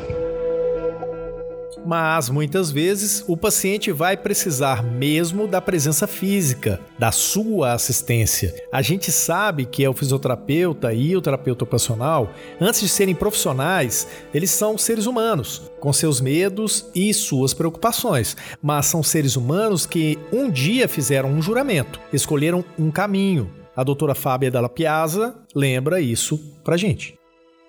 mas 1.85 2.29
muitas 2.29 2.71
vezes 2.71 3.23
o 3.27 3.35
paciente 3.35 3.91
vai 3.91 4.15
precisar 4.15 4.83
mesmo 4.83 5.47
da 5.47 5.61
presença 5.61 6.07
física, 6.07 6.79
da 6.97 7.11
sua 7.11 7.73
assistência. 7.73 8.53
A 8.71 8.81
gente 8.81 9.11
sabe 9.11 9.65
que 9.65 9.83
é 9.83 9.89
o 9.89 9.93
fisioterapeuta 9.93 10.93
e 10.93 11.15
o 11.15 11.21
terapeuta 11.21 11.63
ocupacional, 11.63 12.31
antes 12.59 12.81
de 12.81 12.89
serem 12.89 13.15
profissionais, 13.15 14.07
eles 14.33 14.51
são 14.51 14.77
seres 14.77 15.05
humanos, 15.05 15.63
com 15.79 15.91
seus 15.91 16.21
medos 16.21 16.85
e 16.93 17.13
suas 17.13 17.53
preocupações, 17.53 18.35
mas 18.61 18.85
são 18.85 19.03
seres 19.03 19.35
humanos 19.35 19.85
que 19.85 20.17
um 20.31 20.49
dia 20.49 20.87
fizeram 20.87 21.29
um 21.29 21.41
juramento, 21.41 21.99
escolheram 22.11 22.63
um 22.77 22.91
caminho. 22.91 23.49
A 23.75 23.83
doutora 23.83 24.13
Fábia 24.13 24.51
Dalla 24.51 24.69
Piazza 24.69 25.35
lembra 25.55 25.99
isso 25.99 26.37
pra 26.63 26.77
gente. 26.77 27.22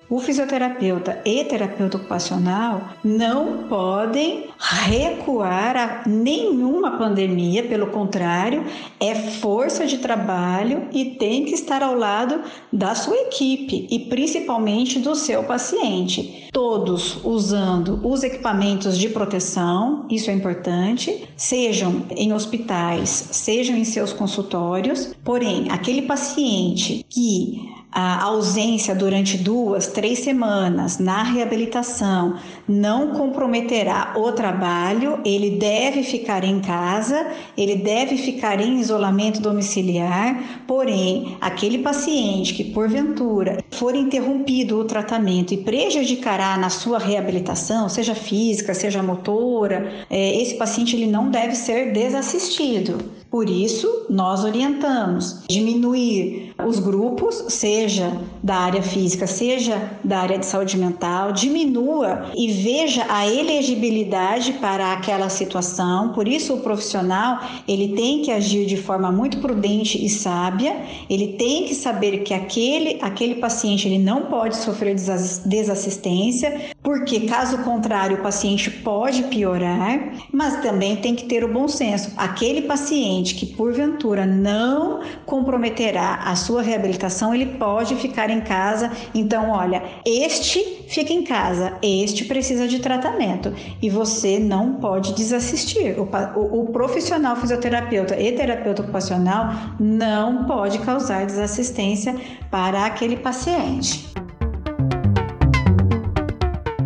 O 0.08 0.20
fisioterapeuta 0.20 1.22
e 1.24 1.44
terapeuta 1.44 1.96
ocupacional 1.96 2.82
não 3.02 3.64
podem 3.68 4.48
recuar 4.58 5.76
a 5.76 6.08
nenhuma 6.08 6.98
pandemia, 6.98 7.62
pelo 7.62 7.86
contrário, 7.86 8.64
é 9.00 9.14
força 9.14 9.86
de 9.86 9.98
trabalho 9.98 10.88
e 10.92 11.16
tem 11.16 11.46
que 11.46 11.54
estar 11.54 11.82
ao 11.82 11.96
lado 11.96 12.42
da 12.72 12.94
sua 12.94 13.16
equipe 13.16 13.86
e 13.90 13.98
principalmente 14.00 14.98
do 14.98 15.14
seu 15.14 15.42
paciente. 15.44 16.48
Todos 16.52 17.24
usando 17.24 18.00
os 18.06 18.22
equipamentos 18.22 18.98
de 18.98 19.08
proteção, 19.08 20.06
isso 20.10 20.30
é 20.30 20.34
importante, 20.34 21.26
sejam 21.36 22.04
em 22.10 22.32
hospitais, 22.32 23.30
sejam 23.32 23.76
em 23.76 23.84
seus 23.84 24.12
consultórios, 24.12 25.14
porém, 25.24 25.70
aquele 25.70 26.02
paciente 26.02 27.04
que 27.08 27.73
a 27.94 28.24
ausência 28.24 28.92
durante 28.92 29.38
duas, 29.38 29.86
três 29.86 30.18
semanas 30.18 30.98
na 30.98 31.22
reabilitação 31.22 32.36
não 32.66 33.12
comprometerá 33.12 34.14
o 34.16 34.32
trabalho, 34.32 35.20
ele 35.24 35.50
deve 35.50 36.02
ficar 36.02 36.42
em 36.42 36.60
casa, 36.60 37.26
ele 37.56 37.76
deve 37.76 38.16
ficar 38.16 38.60
em 38.60 38.80
isolamento 38.80 39.40
domiciliar, 39.40 40.62
porém, 40.66 41.36
aquele 41.40 41.78
paciente 41.78 42.54
que 42.54 42.64
porventura 42.64 43.62
for 43.70 43.94
interrompido 43.94 44.80
o 44.80 44.84
tratamento 44.84 45.54
e 45.54 45.58
prejudicará 45.58 46.56
na 46.56 46.70
sua 46.70 46.98
reabilitação, 46.98 47.88
seja 47.88 48.14
física, 48.14 48.74
seja 48.74 49.02
motora, 49.02 49.92
é, 50.10 50.42
esse 50.42 50.56
paciente 50.56 50.96
ele 50.96 51.06
não 51.06 51.30
deve 51.30 51.54
ser 51.54 51.92
desassistido. 51.92 52.98
Por 53.34 53.50
isso, 53.50 54.06
nós 54.08 54.44
orientamos 54.44 55.42
diminuir 55.48 56.54
os 56.64 56.78
grupos, 56.78 57.46
seja 57.48 58.12
da 58.40 58.54
área 58.54 58.80
física, 58.80 59.26
seja 59.26 59.90
da 60.04 60.20
área 60.20 60.38
de 60.38 60.46
saúde 60.46 60.78
mental, 60.78 61.32
diminua 61.32 62.30
e 62.32 62.52
veja 62.52 63.04
a 63.08 63.26
elegibilidade 63.26 64.52
para 64.52 64.92
aquela 64.92 65.28
situação. 65.28 66.12
Por 66.12 66.28
isso, 66.28 66.54
o 66.54 66.60
profissional 66.60 67.40
ele 67.66 67.96
tem 67.96 68.22
que 68.22 68.30
agir 68.30 68.66
de 68.66 68.76
forma 68.76 69.10
muito 69.10 69.38
prudente 69.38 70.04
e 70.04 70.08
sábia. 70.08 70.76
Ele 71.10 71.32
tem 71.32 71.64
que 71.64 71.74
saber 71.74 72.18
que 72.18 72.32
aquele 72.32 73.00
aquele 73.02 73.34
paciente 73.34 73.88
ele 73.88 73.98
não 73.98 74.26
pode 74.26 74.58
sofrer 74.58 74.94
desassistência, 74.94 76.70
porque 76.84 77.22
caso 77.22 77.58
contrário 77.64 78.18
o 78.18 78.22
paciente 78.22 78.70
pode 78.70 79.24
piorar. 79.24 80.12
Mas 80.32 80.62
também 80.62 80.94
tem 80.94 81.16
que 81.16 81.24
ter 81.24 81.42
o 81.42 81.52
bom 81.52 81.66
senso. 81.66 82.12
Aquele 82.16 82.62
paciente 82.62 83.23
paciente 83.24 83.34
que 83.34 83.46
porventura 83.46 84.26
não 84.26 85.00
comprometerá 85.24 86.16
a 86.26 86.36
sua 86.36 86.62
reabilitação, 86.62 87.34
ele 87.34 87.46
pode 87.46 87.96
ficar 87.96 88.28
em 88.28 88.42
casa. 88.42 88.90
Então, 89.14 89.50
olha, 89.50 89.82
este 90.04 90.84
fica 90.88 91.12
em 91.12 91.24
casa, 91.24 91.78
este 91.82 92.26
precisa 92.26 92.68
de 92.68 92.78
tratamento 92.78 93.52
e 93.80 93.88
você 93.88 94.38
não 94.38 94.74
pode 94.74 95.14
desassistir. 95.14 95.96
O, 95.98 96.08
o, 96.38 96.60
o 96.62 96.66
profissional 96.66 97.34
fisioterapeuta 97.36 98.20
e 98.20 98.32
terapeuta 98.32 98.82
ocupacional 98.82 99.54
não 99.80 100.44
pode 100.44 100.78
causar 100.80 101.24
desassistência 101.24 102.14
para 102.50 102.84
aquele 102.84 103.16
paciente. 103.16 104.12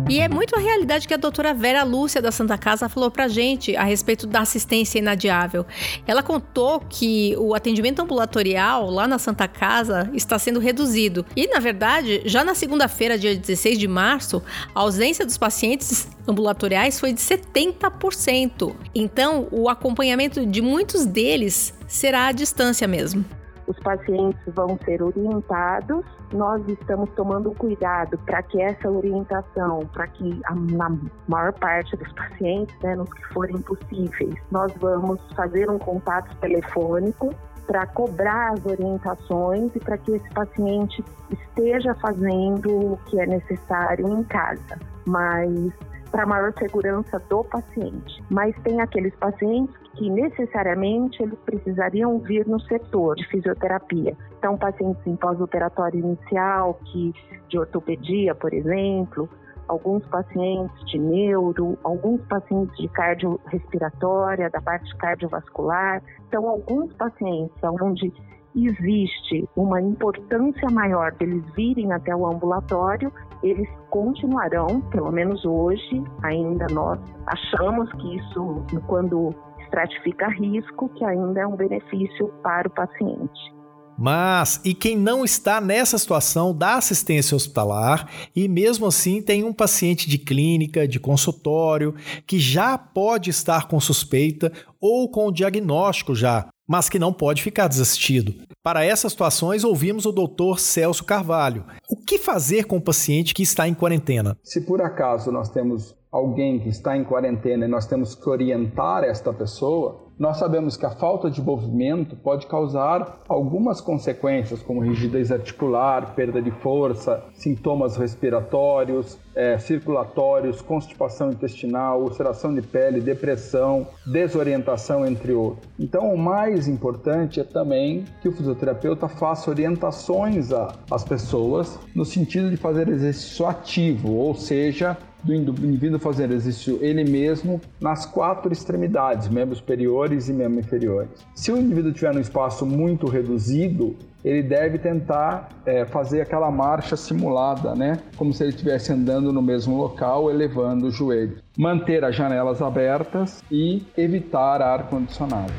E 0.09 0.19
é 0.19 0.27
muito 0.27 0.55
a 0.55 0.59
realidade 0.59 1.07
que 1.07 1.13
a 1.13 1.17
doutora 1.17 1.53
Vera 1.53 1.83
Lúcia 1.83 2.19
da 2.19 2.31
Santa 2.31 2.57
Casa 2.57 2.89
falou 2.89 3.11
pra 3.11 3.27
gente 3.27 3.75
a 3.75 3.83
respeito 3.83 4.25
da 4.25 4.39
assistência 4.39 4.97
inadiável. 4.97 5.67
Ela 6.07 6.23
contou 6.23 6.79
que 6.79 7.35
o 7.37 7.53
atendimento 7.53 8.01
ambulatorial 8.01 8.89
lá 8.89 9.07
na 9.07 9.19
Santa 9.19 9.47
Casa 9.47 10.09
está 10.11 10.39
sendo 10.39 10.59
reduzido. 10.59 11.23
E, 11.35 11.45
na 11.45 11.59
verdade, 11.59 12.23
já 12.25 12.43
na 12.43 12.55
segunda-feira, 12.55 13.19
dia 13.19 13.35
16 13.35 13.77
de 13.77 13.87
março, 13.87 14.41
a 14.73 14.79
ausência 14.79 15.23
dos 15.23 15.37
pacientes 15.37 16.07
ambulatoriais 16.27 16.99
foi 16.99 17.13
de 17.13 17.21
70%. 17.21 18.73
Então, 18.95 19.47
o 19.51 19.69
acompanhamento 19.69 20.43
de 20.43 20.59
muitos 20.59 21.05
deles 21.05 21.71
será 21.87 22.25
à 22.25 22.31
distância 22.31 22.87
mesmo 22.87 23.23
os 23.69 23.77
pacientes 23.79 24.41
vão 24.47 24.77
ser 24.83 25.01
orientados. 25.01 26.03
Nós 26.33 26.67
estamos 26.67 27.09
tomando 27.11 27.51
cuidado 27.51 28.17
para 28.25 28.41
que 28.41 28.59
essa 28.59 28.89
orientação, 28.89 29.81
para 29.93 30.07
que 30.07 30.41
a, 30.45 30.55
na 30.55 30.97
maior 31.27 31.53
parte 31.53 31.95
dos 31.95 32.11
pacientes, 32.13 32.75
né, 32.81 32.95
nos 32.95 33.11
que 33.13 33.23
forem 33.27 33.61
possíveis, 33.61 34.35
nós 34.51 34.73
vamos 34.79 35.21
fazer 35.35 35.69
um 35.69 35.77
contato 35.77 36.35
telefônico 36.37 37.33
para 37.67 37.85
cobrar 37.85 38.53
as 38.53 38.65
orientações 38.65 39.75
e 39.75 39.79
para 39.79 39.99
que 39.99 40.13
esse 40.13 40.29
paciente 40.31 41.05
esteja 41.31 41.93
fazendo 42.01 42.93
o 42.93 42.99
que 43.05 43.19
é 43.19 43.27
necessário 43.27 44.09
em 44.09 44.23
casa. 44.23 44.79
Mas 45.05 45.71
para 46.11 46.25
maior 46.25 46.53
segurança 46.57 47.19
do 47.29 47.43
paciente. 47.43 48.23
Mas 48.29 48.55
tem 48.63 48.81
aqueles 48.81 49.15
pacientes 49.15 49.75
que 49.95 50.09
necessariamente 50.09 51.21
eles 51.21 51.37
precisariam 51.45 52.19
vir 52.19 52.47
no 52.47 52.59
setor 52.61 53.15
de 53.15 53.27
fisioterapia. 53.27 54.15
Então, 54.37 54.57
pacientes 54.57 55.05
em 55.05 55.15
pós-operatório 55.15 55.99
inicial, 55.99 56.79
que 56.85 57.13
de 57.49 57.59
ortopedia, 57.59 58.33
por 58.33 58.53
exemplo, 58.53 59.29
alguns 59.67 60.05
pacientes 60.07 60.85
de 60.85 60.97
neuro, 60.97 61.77
alguns 61.83 62.21
pacientes 62.27 62.75
de 62.77 62.87
cardiorrespiratória, 62.89 64.49
da 64.49 64.61
parte 64.61 64.95
cardiovascular. 64.97 66.01
Então, 66.27 66.47
alguns 66.47 66.91
pacientes 66.93 67.55
onde 67.63 68.11
existe 68.55 69.47
uma 69.55 69.79
importância 69.79 70.69
maior 70.71 71.11
deles 71.13 71.43
virem 71.55 71.93
até 71.93 72.15
o 72.15 72.25
ambulatório, 72.25 73.11
eles 73.41 73.67
continuarão, 73.89 74.81
pelo 74.91 75.11
menos 75.11 75.43
hoje, 75.45 76.03
ainda 76.23 76.67
nós 76.71 76.99
achamos 77.25 77.91
que 77.93 78.17
isso, 78.17 78.65
quando 78.87 79.33
estratifica 79.59 80.27
risco, 80.29 80.89
que 80.89 81.05
ainda 81.05 81.41
é 81.41 81.47
um 81.47 81.55
benefício 81.55 82.27
para 82.43 82.67
o 82.67 82.71
paciente. 82.71 83.59
Mas 84.01 84.61
e 84.63 84.73
quem 84.73 84.97
não 84.97 85.25
está 85.25 85.59
nessa 85.59 85.97
situação 85.97 86.55
da 86.55 86.75
assistência 86.75 87.35
hospitalar 87.35 88.09
e 88.33 88.47
mesmo 88.47 88.87
assim 88.87 89.21
tem 89.21 89.43
um 89.43 89.51
paciente 89.51 90.09
de 90.09 90.17
clínica, 90.17 90.87
de 90.87 91.01
consultório, 91.01 91.93
que 92.25 92.39
já 92.39 92.77
pode 92.77 93.29
estar 93.29 93.67
com 93.67 93.77
suspeita 93.77 94.53
ou 94.79 95.11
com 95.11 95.29
diagnóstico 95.29 96.15
já, 96.15 96.47
mas 96.69 96.87
que 96.87 96.99
não 96.99 97.11
pode 97.11 97.41
ficar 97.41 97.67
desistido. 97.67 98.35
Para 98.61 98.85
essas 98.85 99.13
situações, 99.13 99.63
ouvimos 99.63 100.05
o 100.05 100.11
doutor 100.11 100.59
Celso 100.59 101.03
Carvalho. 101.03 101.65
O 101.89 101.97
que 101.97 102.19
fazer 102.19 102.65
com 102.65 102.77
o 102.77 102.81
paciente 102.81 103.33
que 103.33 103.41
está 103.41 103.67
em 103.67 103.73
quarentena? 103.73 104.37
Se 104.43 104.61
por 104.61 104.79
acaso 104.79 105.31
nós 105.31 105.49
temos 105.49 105.97
alguém 106.11 106.59
que 106.59 106.69
está 106.69 106.95
em 106.95 107.03
quarentena 107.03 107.65
e 107.65 107.67
nós 107.67 107.87
temos 107.87 108.13
que 108.13 108.29
orientar 108.29 109.03
esta 109.03 109.33
pessoa, 109.33 110.08
nós 110.19 110.37
sabemos 110.37 110.75
que 110.75 110.85
a 110.85 110.89
falta 110.89 111.31
de 111.31 111.41
movimento 111.41 112.13
pode 112.17 112.45
causar 112.45 113.21
algumas 113.29 113.79
consequências, 113.79 114.61
como 114.61 114.81
rigidez 114.81 115.31
articular, 115.31 116.13
perda 116.13 116.41
de 116.41 116.51
força, 116.51 117.23
sintomas 117.33 117.95
respiratórios, 117.95 119.17
é, 119.33 119.57
circulatórios, 119.57 120.61
constipação 120.61 121.29
intestinal, 121.29 122.01
ulceração 122.01 122.53
de 122.53 122.61
pele, 122.61 122.99
depressão, 122.99 123.87
desorientação, 124.05 125.05
entre 125.05 125.31
outros. 125.31 125.69
Então, 125.79 126.13
o 126.13 126.17
mais 126.17 126.67
importante 126.67 127.39
é 127.39 127.43
também 127.45 128.03
que 128.21 128.27
o 128.27 128.33
fisioterapeuta 128.33 129.07
faça 129.07 129.49
orientações 129.49 130.49
às 130.91 131.05
pessoas 131.05 131.79
no 131.95 132.03
sentido 132.03 132.49
de 132.49 132.57
fazer 132.57 132.89
exercício 132.89 133.47
ativo, 133.47 134.13
ou 134.15 134.35
seja, 134.35 134.97
do 135.23 135.33
indivíduo 135.33 135.99
fazer 135.99 136.31
exercício 136.31 136.79
ele 136.81 137.03
mesmo 137.03 137.59
nas 137.79 138.05
quatro 138.05 138.51
extremidades, 138.51 139.27
membros 139.27 139.59
superiores 139.59 140.29
e 140.29 140.33
membros 140.33 140.65
inferiores. 140.65 141.09
Se 141.35 141.51
o 141.51 141.57
indivíduo 141.57 141.91
estiver 141.91 142.13
num 142.13 142.21
espaço 142.21 142.65
muito 142.65 143.07
reduzido, 143.07 143.95
ele 144.23 144.43
deve 144.43 144.77
tentar 144.77 145.49
é, 145.65 145.85
fazer 145.85 146.21
aquela 146.21 146.51
marcha 146.51 146.95
simulada, 146.95 147.73
né? 147.73 147.99
Como 148.17 148.33
se 148.33 148.43
ele 148.43 148.49
estivesse 148.49 148.91
andando 148.91 149.31
no 149.31 149.41
mesmo 149.41 149.77
local, 149.77 150.29
elevando 150.29 150.87
o 150.87 150.91
joelho. 150.91 151.37
Manter 151.57 152.03
as 152.03 152.15
janelas 152.15 152.61
abertas 152.61 153.43
e 153.49 153.83
evitar 153.97 154.61
ar 154.61 154.89
condicionado. 154.89 155.53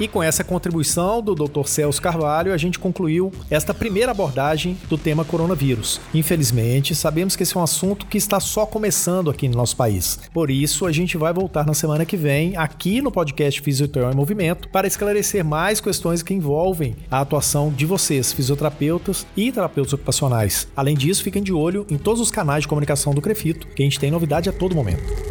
E 0.00 0.08
com 0.08 0.22
essa 0.22 0.42
contribuição 0.42 1.20
do 1.20 1.34
Dr. 1.34 1.66
Celso 1.66 2.00
Carvalho, 2.00 2.54
a 2.54 2.56
gente 2.56 2.78
concluiu 2.78 3.30
esta 3.50 3.74
primeira 3.74 4.12
abordagem 4.12 4.78
do 4.88 4.96
tema 4.96 5.26
coronavírus. 5.26 6.00
Infelizmente, 6.14 6.94
sabemos 6.94 7.36
que 7.36 7.42
esse 7.42 7.54
é 7.54 7.60
um 7.60 7.62
assunto 7.62 8.06
que 8.06 8.16
está 8.16 8.40
só 8.40 8.64
começando 8.64 9.28
aqui 9.28 9.46
no 9.46 9.58
nosso 9.58 9.76
país. 9.76 10.18
Por 10.32 10.50
isso, 10.50 10.86
a 10.86 10.92
gente 10.92 11.18
vai 11.18 11.34
voltar 11.34 11.66
na 11.66 11.74
semana 11.74 12.06
que 12.06 12.16
vem, 12.16 12.56
aqui 12.56 13.02
no 13.02 13.12
podcast 13.12 13.60
Fisioterapia 13.60 14.14
em 14.14 14.16
Movimento, 14.16 14.70
para 14.70 14.86
esclarecer 14.86 15.44
mais 15.44 15.82
questões 15.82 16.22
que 16.22 16.32
envolvem 16.32 16.96
a 17.10 17.20
atuação 17.20 17.70
de 17.70 17.84
vocês, 17.84 18.32
fisioterapeutas 18.32 19.26
e 19.36 19.52
terapeutas 19.52 19.92
ocupacionais. 19.92 20.66
Além 20.74 20.96
disso, 20.96 21.22
fiquem 21.22 21.42
de 21.42 21.52
olho 21.52 21.86
em 21.90 21.98
todos 21.98 22.22
os 22.22 22.30
canais 22.30 22.62
de 22.62 22.68
comunicação 22.68 23.12
do 23.12 23.20
Crefito, 23.20 23.66
que 23.66 23.82
a 23.82 23.84
gente 23.84 24.00
tem 24.00 24.10
novidade 24.10 24.48
a 24.48 24.52
todo 24.52 24.74
momento. 24.74 25.29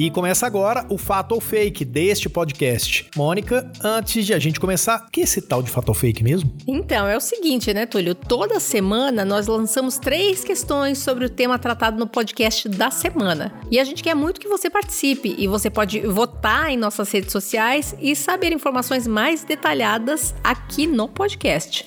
E 0.00 0.12
começa 0.12 0.46
agora 0.46 0.86
o 0.88 0.96
Fato 0.96 1.32
ou 1.32 1.40
Fake 1.40 1.84
deste 1.84 2.28
podcast. 2.28 3.10
Mônica, 3.16 3.68
antes 3.82 4.24
de 4.24 4.32
a 4.32 4.38
gente 4.38 4.60
começar, 4.60 5.04
o 5.04 5.10
que 5.10 5.22
é 5.22 5.24
esse 5.24 5.42
tal 5.42 5.60
de 5.60 5.72
Fato 5.72 5.88
ou 5.88 5.94
Fake 5.94 6.22
mesmo? 6.22 6.54
Então, 6.68 7.08
é 7.08 7.16
o 7.16 7.20
seguinte, 7.20 7.74
né, 7.74 7.84
Túlio? 7.84 8.14
Toda 8.14 8.60
semana 8.60 9.24
nós 9.24 9.48
lançamos 9.48 9.98
três 9.98 10.44
questões 10.44 10.98
sobre 10.98 11.24
o 11.24 11.28
tema 11.28 11.58
tratado 11.58 11.98
no 11.98 12.06
podcast 12.06 12.68
da 12.68 12.92
semana. 12.92 13.52
E 13.72 13.80
a 13.80 13.82
gente 13.82 14.04
quer 14.04 14.14
muito 14.14 14.40
que 14.40 14.46
você 14.46 14.70
participe 14.70 15.34
e 15.36 15.48
você 15.48 15.68
pode 15.68 15.98
votar 16.06 16.70
em 16.70 16.76
nossas 16.76 17.10
redes 17.10 17.32
sociais 17.32 17.92
e 18.00 18.14
saber 18.14 18.52
informações 18.52 19.04
mais 19.04 19.42
detalhadas 19.42 20.32
aqui 20.44 20.86
no 20.86 21.08
podcast. 21.08 21.84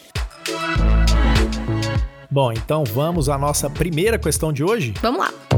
Bom, 2.29 2.51
então 2.51 2.83
vamos 2.83 3.29
à 3.29 3.37
nossa 3.37 3.69
primeira 3.69 4.19
questão 4.19 4.51
de 4.51 4.65
hoje? 4.65 4.93
Vamos 5.01 5.21
lá. 5.21 5.50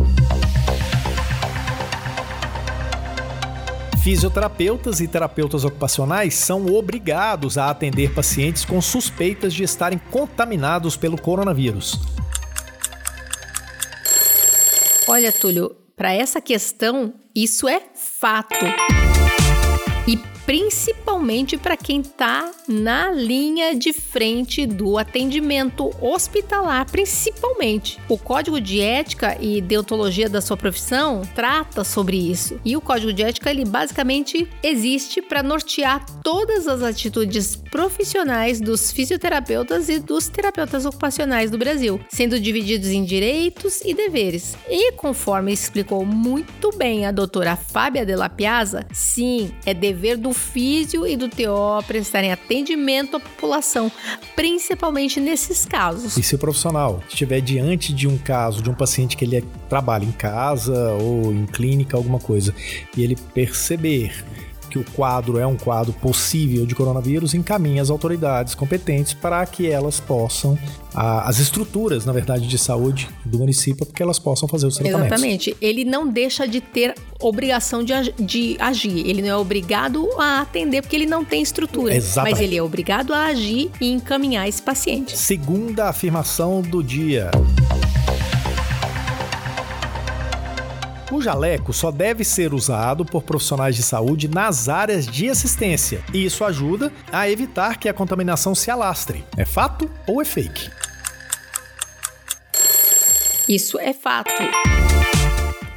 Fisioterapeutas 4.03 4.99
e 4.99 5.07
terapeutas 5.07 5.63
ocupacionais 5.63 6.35
são 6.35 6.65
obrigados 6.65 7.57
a 7.57 7.69
atender 7.69 8.13
pacientes 8.13 8.65
com 8.65 8.81
suspeitas 8.81 9.53
de 9.53 9.63
estarem 9.63 9.97
contaminados 10.11 10.97
pelo 10.97 11.17
coronavírus. 11.17 11.97
Olha, 15.07 15.31
Túlio, 15.31 15.73
para 15.95 16.11
essa 16.13 16.41
questão, 16.41 17.13
isso 17.33 17.65
é 17.65 17.81
fato. 17.95 18.65
E 20.05 20.17
principalmente 20.45 21.57
para 21.57 21.77
quem 21.77 22.01
está 22.01 22.51
na 22.67 23.11
linha 23.11 23.75
de 23.75 23.93
frente 23.93 24.65
do 24.65 24.97
atendimento 24.97 25.91
hospitalar, 26.01 26.85
principalmente. 26.89 27.97
O 28.09 28.17
Código 28.17 28.59
de 28.59 28.81
Ética 28.81 29.37
e 29.39 29.61
Deontologia 29.61 30.29
da 30.29 30.41
sua 30.41 30.57
profissão 30.57 31.21
trata 31.33 31.83
sobre 31.83 32.17
isso. 32.17 32.59
E 32.63 32.75
o 32.75 32.81
Código 32.81 33.13
de 33.13 33.23
Ética 33.23 33.51
ele 33.51 33.65
basicamente 33.65 34.47
existe 34.61 35.21
para 35.21 35.43
nortear 35.43 36.05
todas 36.23 36.67
as 36.67 36.81
atitudes 36.81 37.55
profissionais 37.55 38.59
dos 38.59 38.91
fisioterapeutas 38.91 39.89
e 39.89 39.99
dos 39.99 40.27
terapeutas 40.27 40.85
ocupacionais 40.85 41.49
do 41.49 41.57
Brasil, 41.57 41.99
sendo 42.09 42.39
divididos 42.39 42.89
em 42.89 43.03
direitos 43.03 43.81
e 43.81 43.93
deveres. 43.93 44.55
E 44.69 44.91
conforme 44.93 45.51
explicou 45.51 46.05
muito 46.05 46.69
bem 46.75 47.05
a 47.05 47.11
doutora 47.11 47.55
Fábia 47.55 48.05
Della 48.05 48.29
Piazza, 48.29 48.85
sim, 48.91 49.51
é 49.65 49.73
dever 49.73 50.17
do 50.17 50.32
físio 50.33 51.05
e 51.07 51.15
do 51.15 51.29
TO 51.29 51.83
prestarem 51.87 52.31
atendimento 52.31 53.17
à 53.17 53.19
população, 53.19 53.91
principalmente 54.35 55.19
nesses 55.19 55.65
casos. 55.65 56.17
E 56.17 56.23
se 56.23 56.35
o 56.35 56.37
profissional 56.37 57.01
estiver 57.07 57.41
diante 57.41 57.93
de 57.93 58.07
um 58.07 58.17
caso 58.17 58.61
de 58.61 58.69
um 58.69 58.73
paciente 58.73 59.15
que 59.17 59.25
ele 59.25 59.37
é, 59.37 59.43
trabalha 59.69 60.05
em 60.05 60.11
casa 60.11 60.91
ou 60.93 61.31
em 61.31 61.45
clínica, 61.45 61.97
alguma 61.97 62.19
coisa, 62.19 62.53
e 62.95 63.03
ele 63.03 63.15
perceber 63.33 64.13
que 64.73 64.79
o 64.79 64.83
quadro 64.95 65.37
é 65.37 65.45
um 65.45 65.55
quadro 65.55 65.93
possível 65.93 66.65
de 66.65 66.73
coronavírus, 66.73 67.35
encaminha 67.35 67.79
as 67.79 67.91
autoridades 67.91 68.55
competentes 68.55 69.13
para 69.13 69.45
que 69.45 69.69
elas 69.69 69.99
possam, 69.99 70.57
a, 70.95 71.29
as 71.29 71.37
estruturas, 71.37 72.05
na 72.05 72.11
verdade, 72.11 72.47
de 72.47 72.57
saúde 72.57 73.07
do 73.23 73.37
município, 73.37 73.85
para 73.85 73.95
que 73.95 74.01
elas 74.01 74.17
possam 74.17 74.47
fazer 74.47 74.65
os 74.65 74.75
tratamentos. 74.75 75.05
Exatamente. 75.05 75.55
Ele 75.61 75.85
não 75.85 76.07
deixa 76.07 76.47
de 76.47 76.59
ter 76.59 76.95
obrigação 77.21 77.83
de, 77.83 77.93
de 78.19 78.57
agir. 78.59 79.07
Ele 79.07 79.21
não 79.21 79.29
é 79.29 79.37
obrigado 79.37 80.09
a 80.17 80.41
atender 80.41 80.81
porque 80.81 80.95
ele 80.95 81.05
não 81.05 81.23
tem 81.23 81.43
estrutura. 81.43 81.95
Exatamente. 81.95 82.33
Mas 82.33 82.41
ele 82.41 82.57
é 82.57 82.63
obrigado 82.63 83.13
a 83.13 83.25
agir 83.25 83.69
e 83.79 83.91
encaminhar 83.91 84.49
esse 84.49 84.61
paciente. 84.61 85.15
Segunda 85.15 85.87
afirmação 85.87 86.63
do 86.63 86.81
dia. 86.81 87.29
O 91.13 91.21
jaleco 91.21 91.71
só 91.71 91.91
deve 91.91 92.23
ser 92.23 92.55
usado 92.55 93.05
por 93.05 93.21
profissionais 93.21 93.75
de 93.75 93.83
saúde 93.83 94.27
nas 94.27 94.67
áreas 94.67 95.05
de 95.05 95.29
assistência, 95.29 96.03
e 96.11 96.25
isso 96.25 96.43
ajuda 96.43 96.91
a 97.11 97.29
evitar 97.29 97.77
que 97.77 97.87
a 97.87 97.93
contaminação 97.93 98.55
se 98.55 98.71
alastre. 98.71 99.23
É 99.37 99.45
fato 99.45 99.87
ou 100.07 100.19
é 100.19 100.25
fake? 100.25 100.71
Isso 103.47 103.79
é 103.79 103.93
fato. 103.93 104.31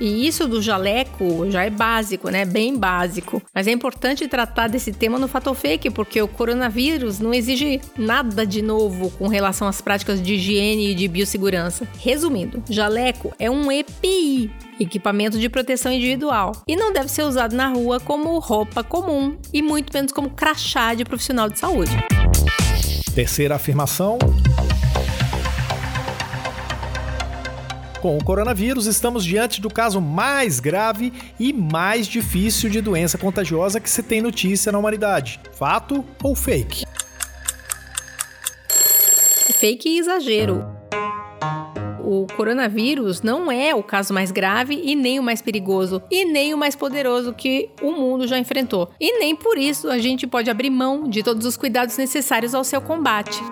E 0.00 0.26
isso 0.26 0.46
do 0.46 0.61
jaleco 0.61 1.50
já 1.50 1.64
é 1.64 1.70
básico, 1.70 2.28
né? 2.28 2.44
Bem 2.44 2.76
básico. 2.76 3.42
Mas 3.54 3.66
é 3.66 3.70
importante 3.70 4.28
tratar 4.28 4.68
desse 4.68 4.92
tema 4.92 5.18
no 5.18 5.28
fator 5.28 5.54
fake, 5.54 5.90
porque 5.90 6.20
o 6.20 6.28
coronavírus 6.28 7.18
não 7.18 7.32
exige 7.32 7.80
nada 7.96 8.46
de 8.46 8.62
novo 8.62 9.11
com 9.11 9.28
relação 9.28 9.66
às 9.66 9.80
práticas 9.80 10.20
de 10.20 10.35
higiene 10.35 10.90
e 10.90 10.94
de 10.94 11.09
biossegurança. 11.09 11.87
Resumindo, 11.98 12.62
jaleco 12.68 13.35
é 13.38 13.50
um 13.50 13.70
EPI, 13.72 14.50
equipamento 14.78 15.38
de 15.38 15.48
proteção 15.48 15.92
individual, 15.92 16.52
e 16.66 16.76
não 16.76 16.92
deve 16.92 17.09
ser 17.09 17.22
usado 17.22 17.54
na 17.54 17.68
rua 17.68 17.98
como 18.00 18.38
roupa 18.38 18.85
comum 18.85 19.37
e 19.52 19.62
muito 19.62 19.92
menos 19.92 20.12
como 20.12 20.30
crachá 20.30 20.94
de 20.94 21.04
profissional 21.04 21.48
de 21.48 21.59
saúde. 21.59 21.92
Terceira 23.14 23.54
afirmação. 23.54 24.18
Com 28.07 28.19
o 28.19 28.23
coronavírus, 28.23 28.87
estamos 28.87 29.25
diante 29.25 29.61
do 29.61 29.69
caso 29.69 30.01
mais 30.01 30.61
grave 30.61 31.12
e 31.40 31.53
mais 31.53 32.07
difícil 32.07 32.71
de 32.71 32.81
doença 32.81 33.19
contagiosa 33.19 33.81
que 33.81 33.90
se 33.90 34.01
tem 34.01 34.23
notícia 34.23 34.71
na 34.71 34.79
humanidade. 34.79 35.40
Fato 35.55 36.05
ou 36.23 36.37
fake? 36.37 36.85
Fake 39.59 39.88
e 39.88 39.99
exagero. 39.99 40.64
O 42.05 42.29
coronavírus 42.37 43.23
não 43.23 43.51
é 43.51 43.75
o 43.75 43.83
caso 43.83 44.14
mais 44.14 44.31
grave 44.31 44.81
e 44.85 44.95
nem 44.95 45.19
o 45.19 45.23
mais 45.25 45.42
perigoso 45.42 46.01
e 46.09 46.25
nem 46.27 46.55
o 46.55 46.57
mais 46.57 46.77
poderoso 46.77 47.33
que 47.33 47.71
o 47.83 47.90
mundo 47.90 48.29
já 48.29 48.38
enfrentou. 48.38 48.88
E 49.01 49.19
nem 49.19 49.35
por 49.35 49.59
isso 49.59 49.90
a 49.90 49.99
gente 49.99 50.29
pode 50.29 50.49
abrir 50.49 50.71
mão 50.71 51.11
de 51.11 51.25
todos 51.25 51.45
os 51.45 51.57
cuidados 51.57 51.97
necessários 51.97 52.55
ao 52.55 52.62
seu 52.62 52.81
combate. 52.81 53.42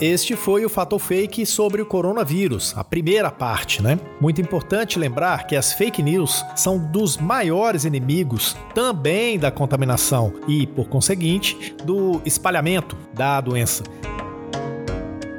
Este 0.00 0.36
foi 0.36 0.64
o 0.64 0.68
Fato 0.68 0.96
Fake 0.96 1.44
sobre 1.44 1.82
o 1.82 1.86
coronavírus, 1.86 2.72
a 2.76 2.84
primeira 2.84 3.32
parte, 3.32 3.82
né? 3.82 3.98
Muito 4.20 4.40
importante 4.40 4.96
lembrar 4.96 5.48
que 5.48 5.56
as 5.56 5.72
fake 5.72 6.00
news 6.00 6.44
são 6.54 6.78
dos 6.78 7.16
maiores 7.16 7.84
inimigos 7.84 8.56
também 8.72 9.36
da 9.36 9.50
contaminação 9.50 10.32
e, 10.46 10.68
por 10.68 10.88
conseguinte, 10.88 11.74
do 11.84 12.22
espalhamento 12.24 12.96
da 13.12 13.40
doença. 13.40 13.82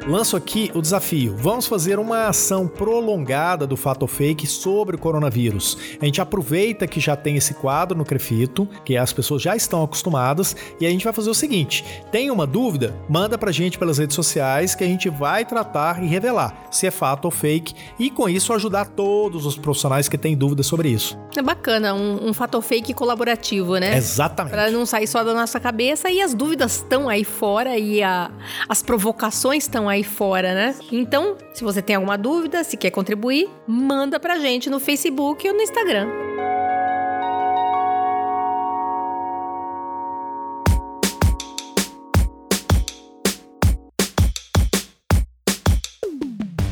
Lanço 0.10 0.36
aqui 0.36 0.72
o 0.74 0.82
desafio. 0.82 1.36
Vamos 1.38 1.68
fazer 1.68 2.00
uma 2.00 2.28
ação 2.28 2.68
prolongada 2.68 3.68
do 3.68 3.78
fato 3.78 4.02
ou 4.02 4.08
fake 4.08 4.48
sobre 4.48 4.96
o 4.96 5.00
coronavírus. 5.00 5.78
A 6.02 6.06
gente 6.06 6.20
aproveita 6.20 6.88
que 6.88 7.00
já 7.00 7.16
tem 7.16 7.38
esse 7.38 7.54
quadro 7.54 7.98
no 7.98 8.04
Crefito, 8.04 8.68
que 8.84 8.98
as 8.98 9.14
pessoas 9.14 9.42
já 9.42 9.56
estão 9.56 9.84
acostumadas, 9.84 10.56
e 10.80 10.86
a 10.86 10.90
gente 10.90 11.04
vai 11.04 11.14
fazer 11.14 11.30
o 11.30 11.34
seguinte: 11.34 11.86
tem 12.12 12.32
uma 12.32 12.48
dúvida? 12.48 12.96
Manda 13.08 13.38
pra 13.38 13.52
gente 13.52 13.78
pelas 13.78 14.00
redes 14.00 14.16
sociais 14.16 14.74
que 14.74 14.84
a 14.84 14.88
gente 14.88 15.10
vai 15.10 15.46
tratar 15.46 16.04
e 16.04 16.08
revelar 16.08 16.68
se 16.72 16.88
é 16.88 16.92
fato 16.92 17.26
ou 17.26 17.32
fake, 17.32 17.76
e 18.00 18.10
com 18.10 18.28
isso 18.28 18.52
ajudar 18.54 18.86
todos 18.86 19.46
os 19.46 19.58
profissionais 19.58 20.10
que 20.10 20.18
têm 20.18 20.36
dúvidas 20.36 20.66
sobre 20.66 20.90
isso. 20.90 21.18
É 21.36 21.42
bacana, 21.42 21.94
um, 21.94 22.30
um 22.30 22.34
fato 22.34 22.60
fake 22.62 22.94
colaborativo, 22.94 23.78
né? 23.78 23.96
Exatamente. 23.96 24.54
Pra 24.54 24.72
não 24.72 24.86
sair 24.86 25.08
só 25.08 25.24
da 25.24 25.34
nossa 25.34 25.60
cabeça 25.60 26.10
e 26.10 26.22
as 26.22 26.34
dúvidas 26.34 26.78
estão 26.78 27.08
aí 27.08 27.24
fora 27.24 27.78
e 27.78 28.02
a, 28.02 28.32
as 28.68 28.82
provocações 28.82 29.64
estão 29.64 29.88
aí 29.88 29.99
fora, 30.04 30.54
né? 30.54 30.76
Então, 30.92 31.36
se 31.54 31.64
você 31.64 31.82
tem 31.82 31.96
alguma 31.96 32.18
dúvida, 32.18 32.64
se 32.64 32.78
quer 32.78 32.92
contribuir, 32.92 33.50
manda 33.68 34.20
pra 34.20 34.40
gente 34.40 34.70
no 34.70 34.80
Facebook 34.80 35.48
ou 35.48 35.54
no 35.54 35.62
Instagram. 35.62 36.29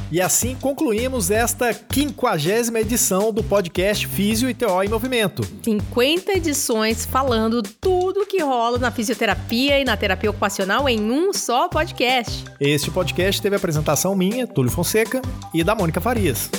E 0.10 0.22
assim 0.22 0.56
concluímos 0.56 1.30
esta 1.30 1.74
quinquagésima 1.74 2.80
edição 2.80 3.34
do 3.34 3.44
podcast 3.44 4.08
Físio 4.08 4.50
e 4.50 4.54
TO 4.54 4.82
em 4.82 4.88
Movimento. 4.88 5.44
50 5.64 6.32
edições 6.32 7.06
falando 7.06 7.62
tudo 7.62 8.26
que 8.26 8.42
rola 8.42 8.78
na 8.78 8.90
fisioterapia 8.90 9.82
e 9.82 9.84
na 9.84 9.98
terapia 9.98 10.30
ocupacional 10.30 10.88
em 10.88 11.12
um 11.12 11.34
só 11.34 11.68
podcast. 11.68 12.46
Este 12.58 12.90
podcast 12.90 13.42
teve 13.42 13.56
a 13.56 13.58
apresentação 13.58 14.16
minha, 14.16 14.48
Túlio 14.48 14.72
Fonseca, 14.72 15.22
e 15.54 15.62
da 15.62 15.76
Mônica 15.76 16.00
Farias. 16.00 16.50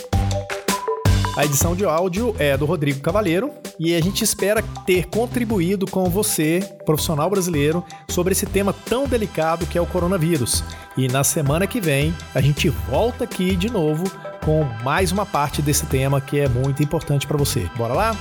A 1.34 1.44
edição 1.46 1.74
de 1.74 1.86
áudio 1.86 2.36
é 2.38 2.54
do 2.54 2.66
Rodrigo 2.66 3.00
Cavaleiro 3.00 3.50
e 3.78 3.94
a 3.94 4.00
gente 4.00 4.24
espera 4.24 4.62
ter 4.86 5.06
contribuído 5.06 5.86
com 5.86 6.04
você, 6.10 6.60
profissional 6.84 7.30
brasileiro, 7.30 7.84
sobre 8.08 8.32
esse 8.32 8.46
tema 8.46 8.72
tão 8.72 9.06
delicado 9.06 9.66
que 9.66 9.78
é 9.78 9.80
o 9.80 9.86
coronavírus. 9.86 10.64
E 10.96 11.08
na 11.08 11.22
semana 11.22 11.66
que 11.66 11.80
vem 11.80 12.14
a 12.34 12.40
gente 12.40 12.68
volta 12.68 13.24
aqui 13.24 13.54
de 13.54 13.70
novo 13.70 14.04
com 14.44 14.64
mais 14.82 15.12
uma 15.12 15.26
parte 15.26 15.60
desse 15.60 15.86
tema 15.86 16.20
que 16.20 16.40
é 16.40 16.48
muito 16.48 16.82
importante 16.82 17.26
para 17.26 17.36
você. 17.36 17.68
Bora 17.76 17.94
lá? 17.94 18.16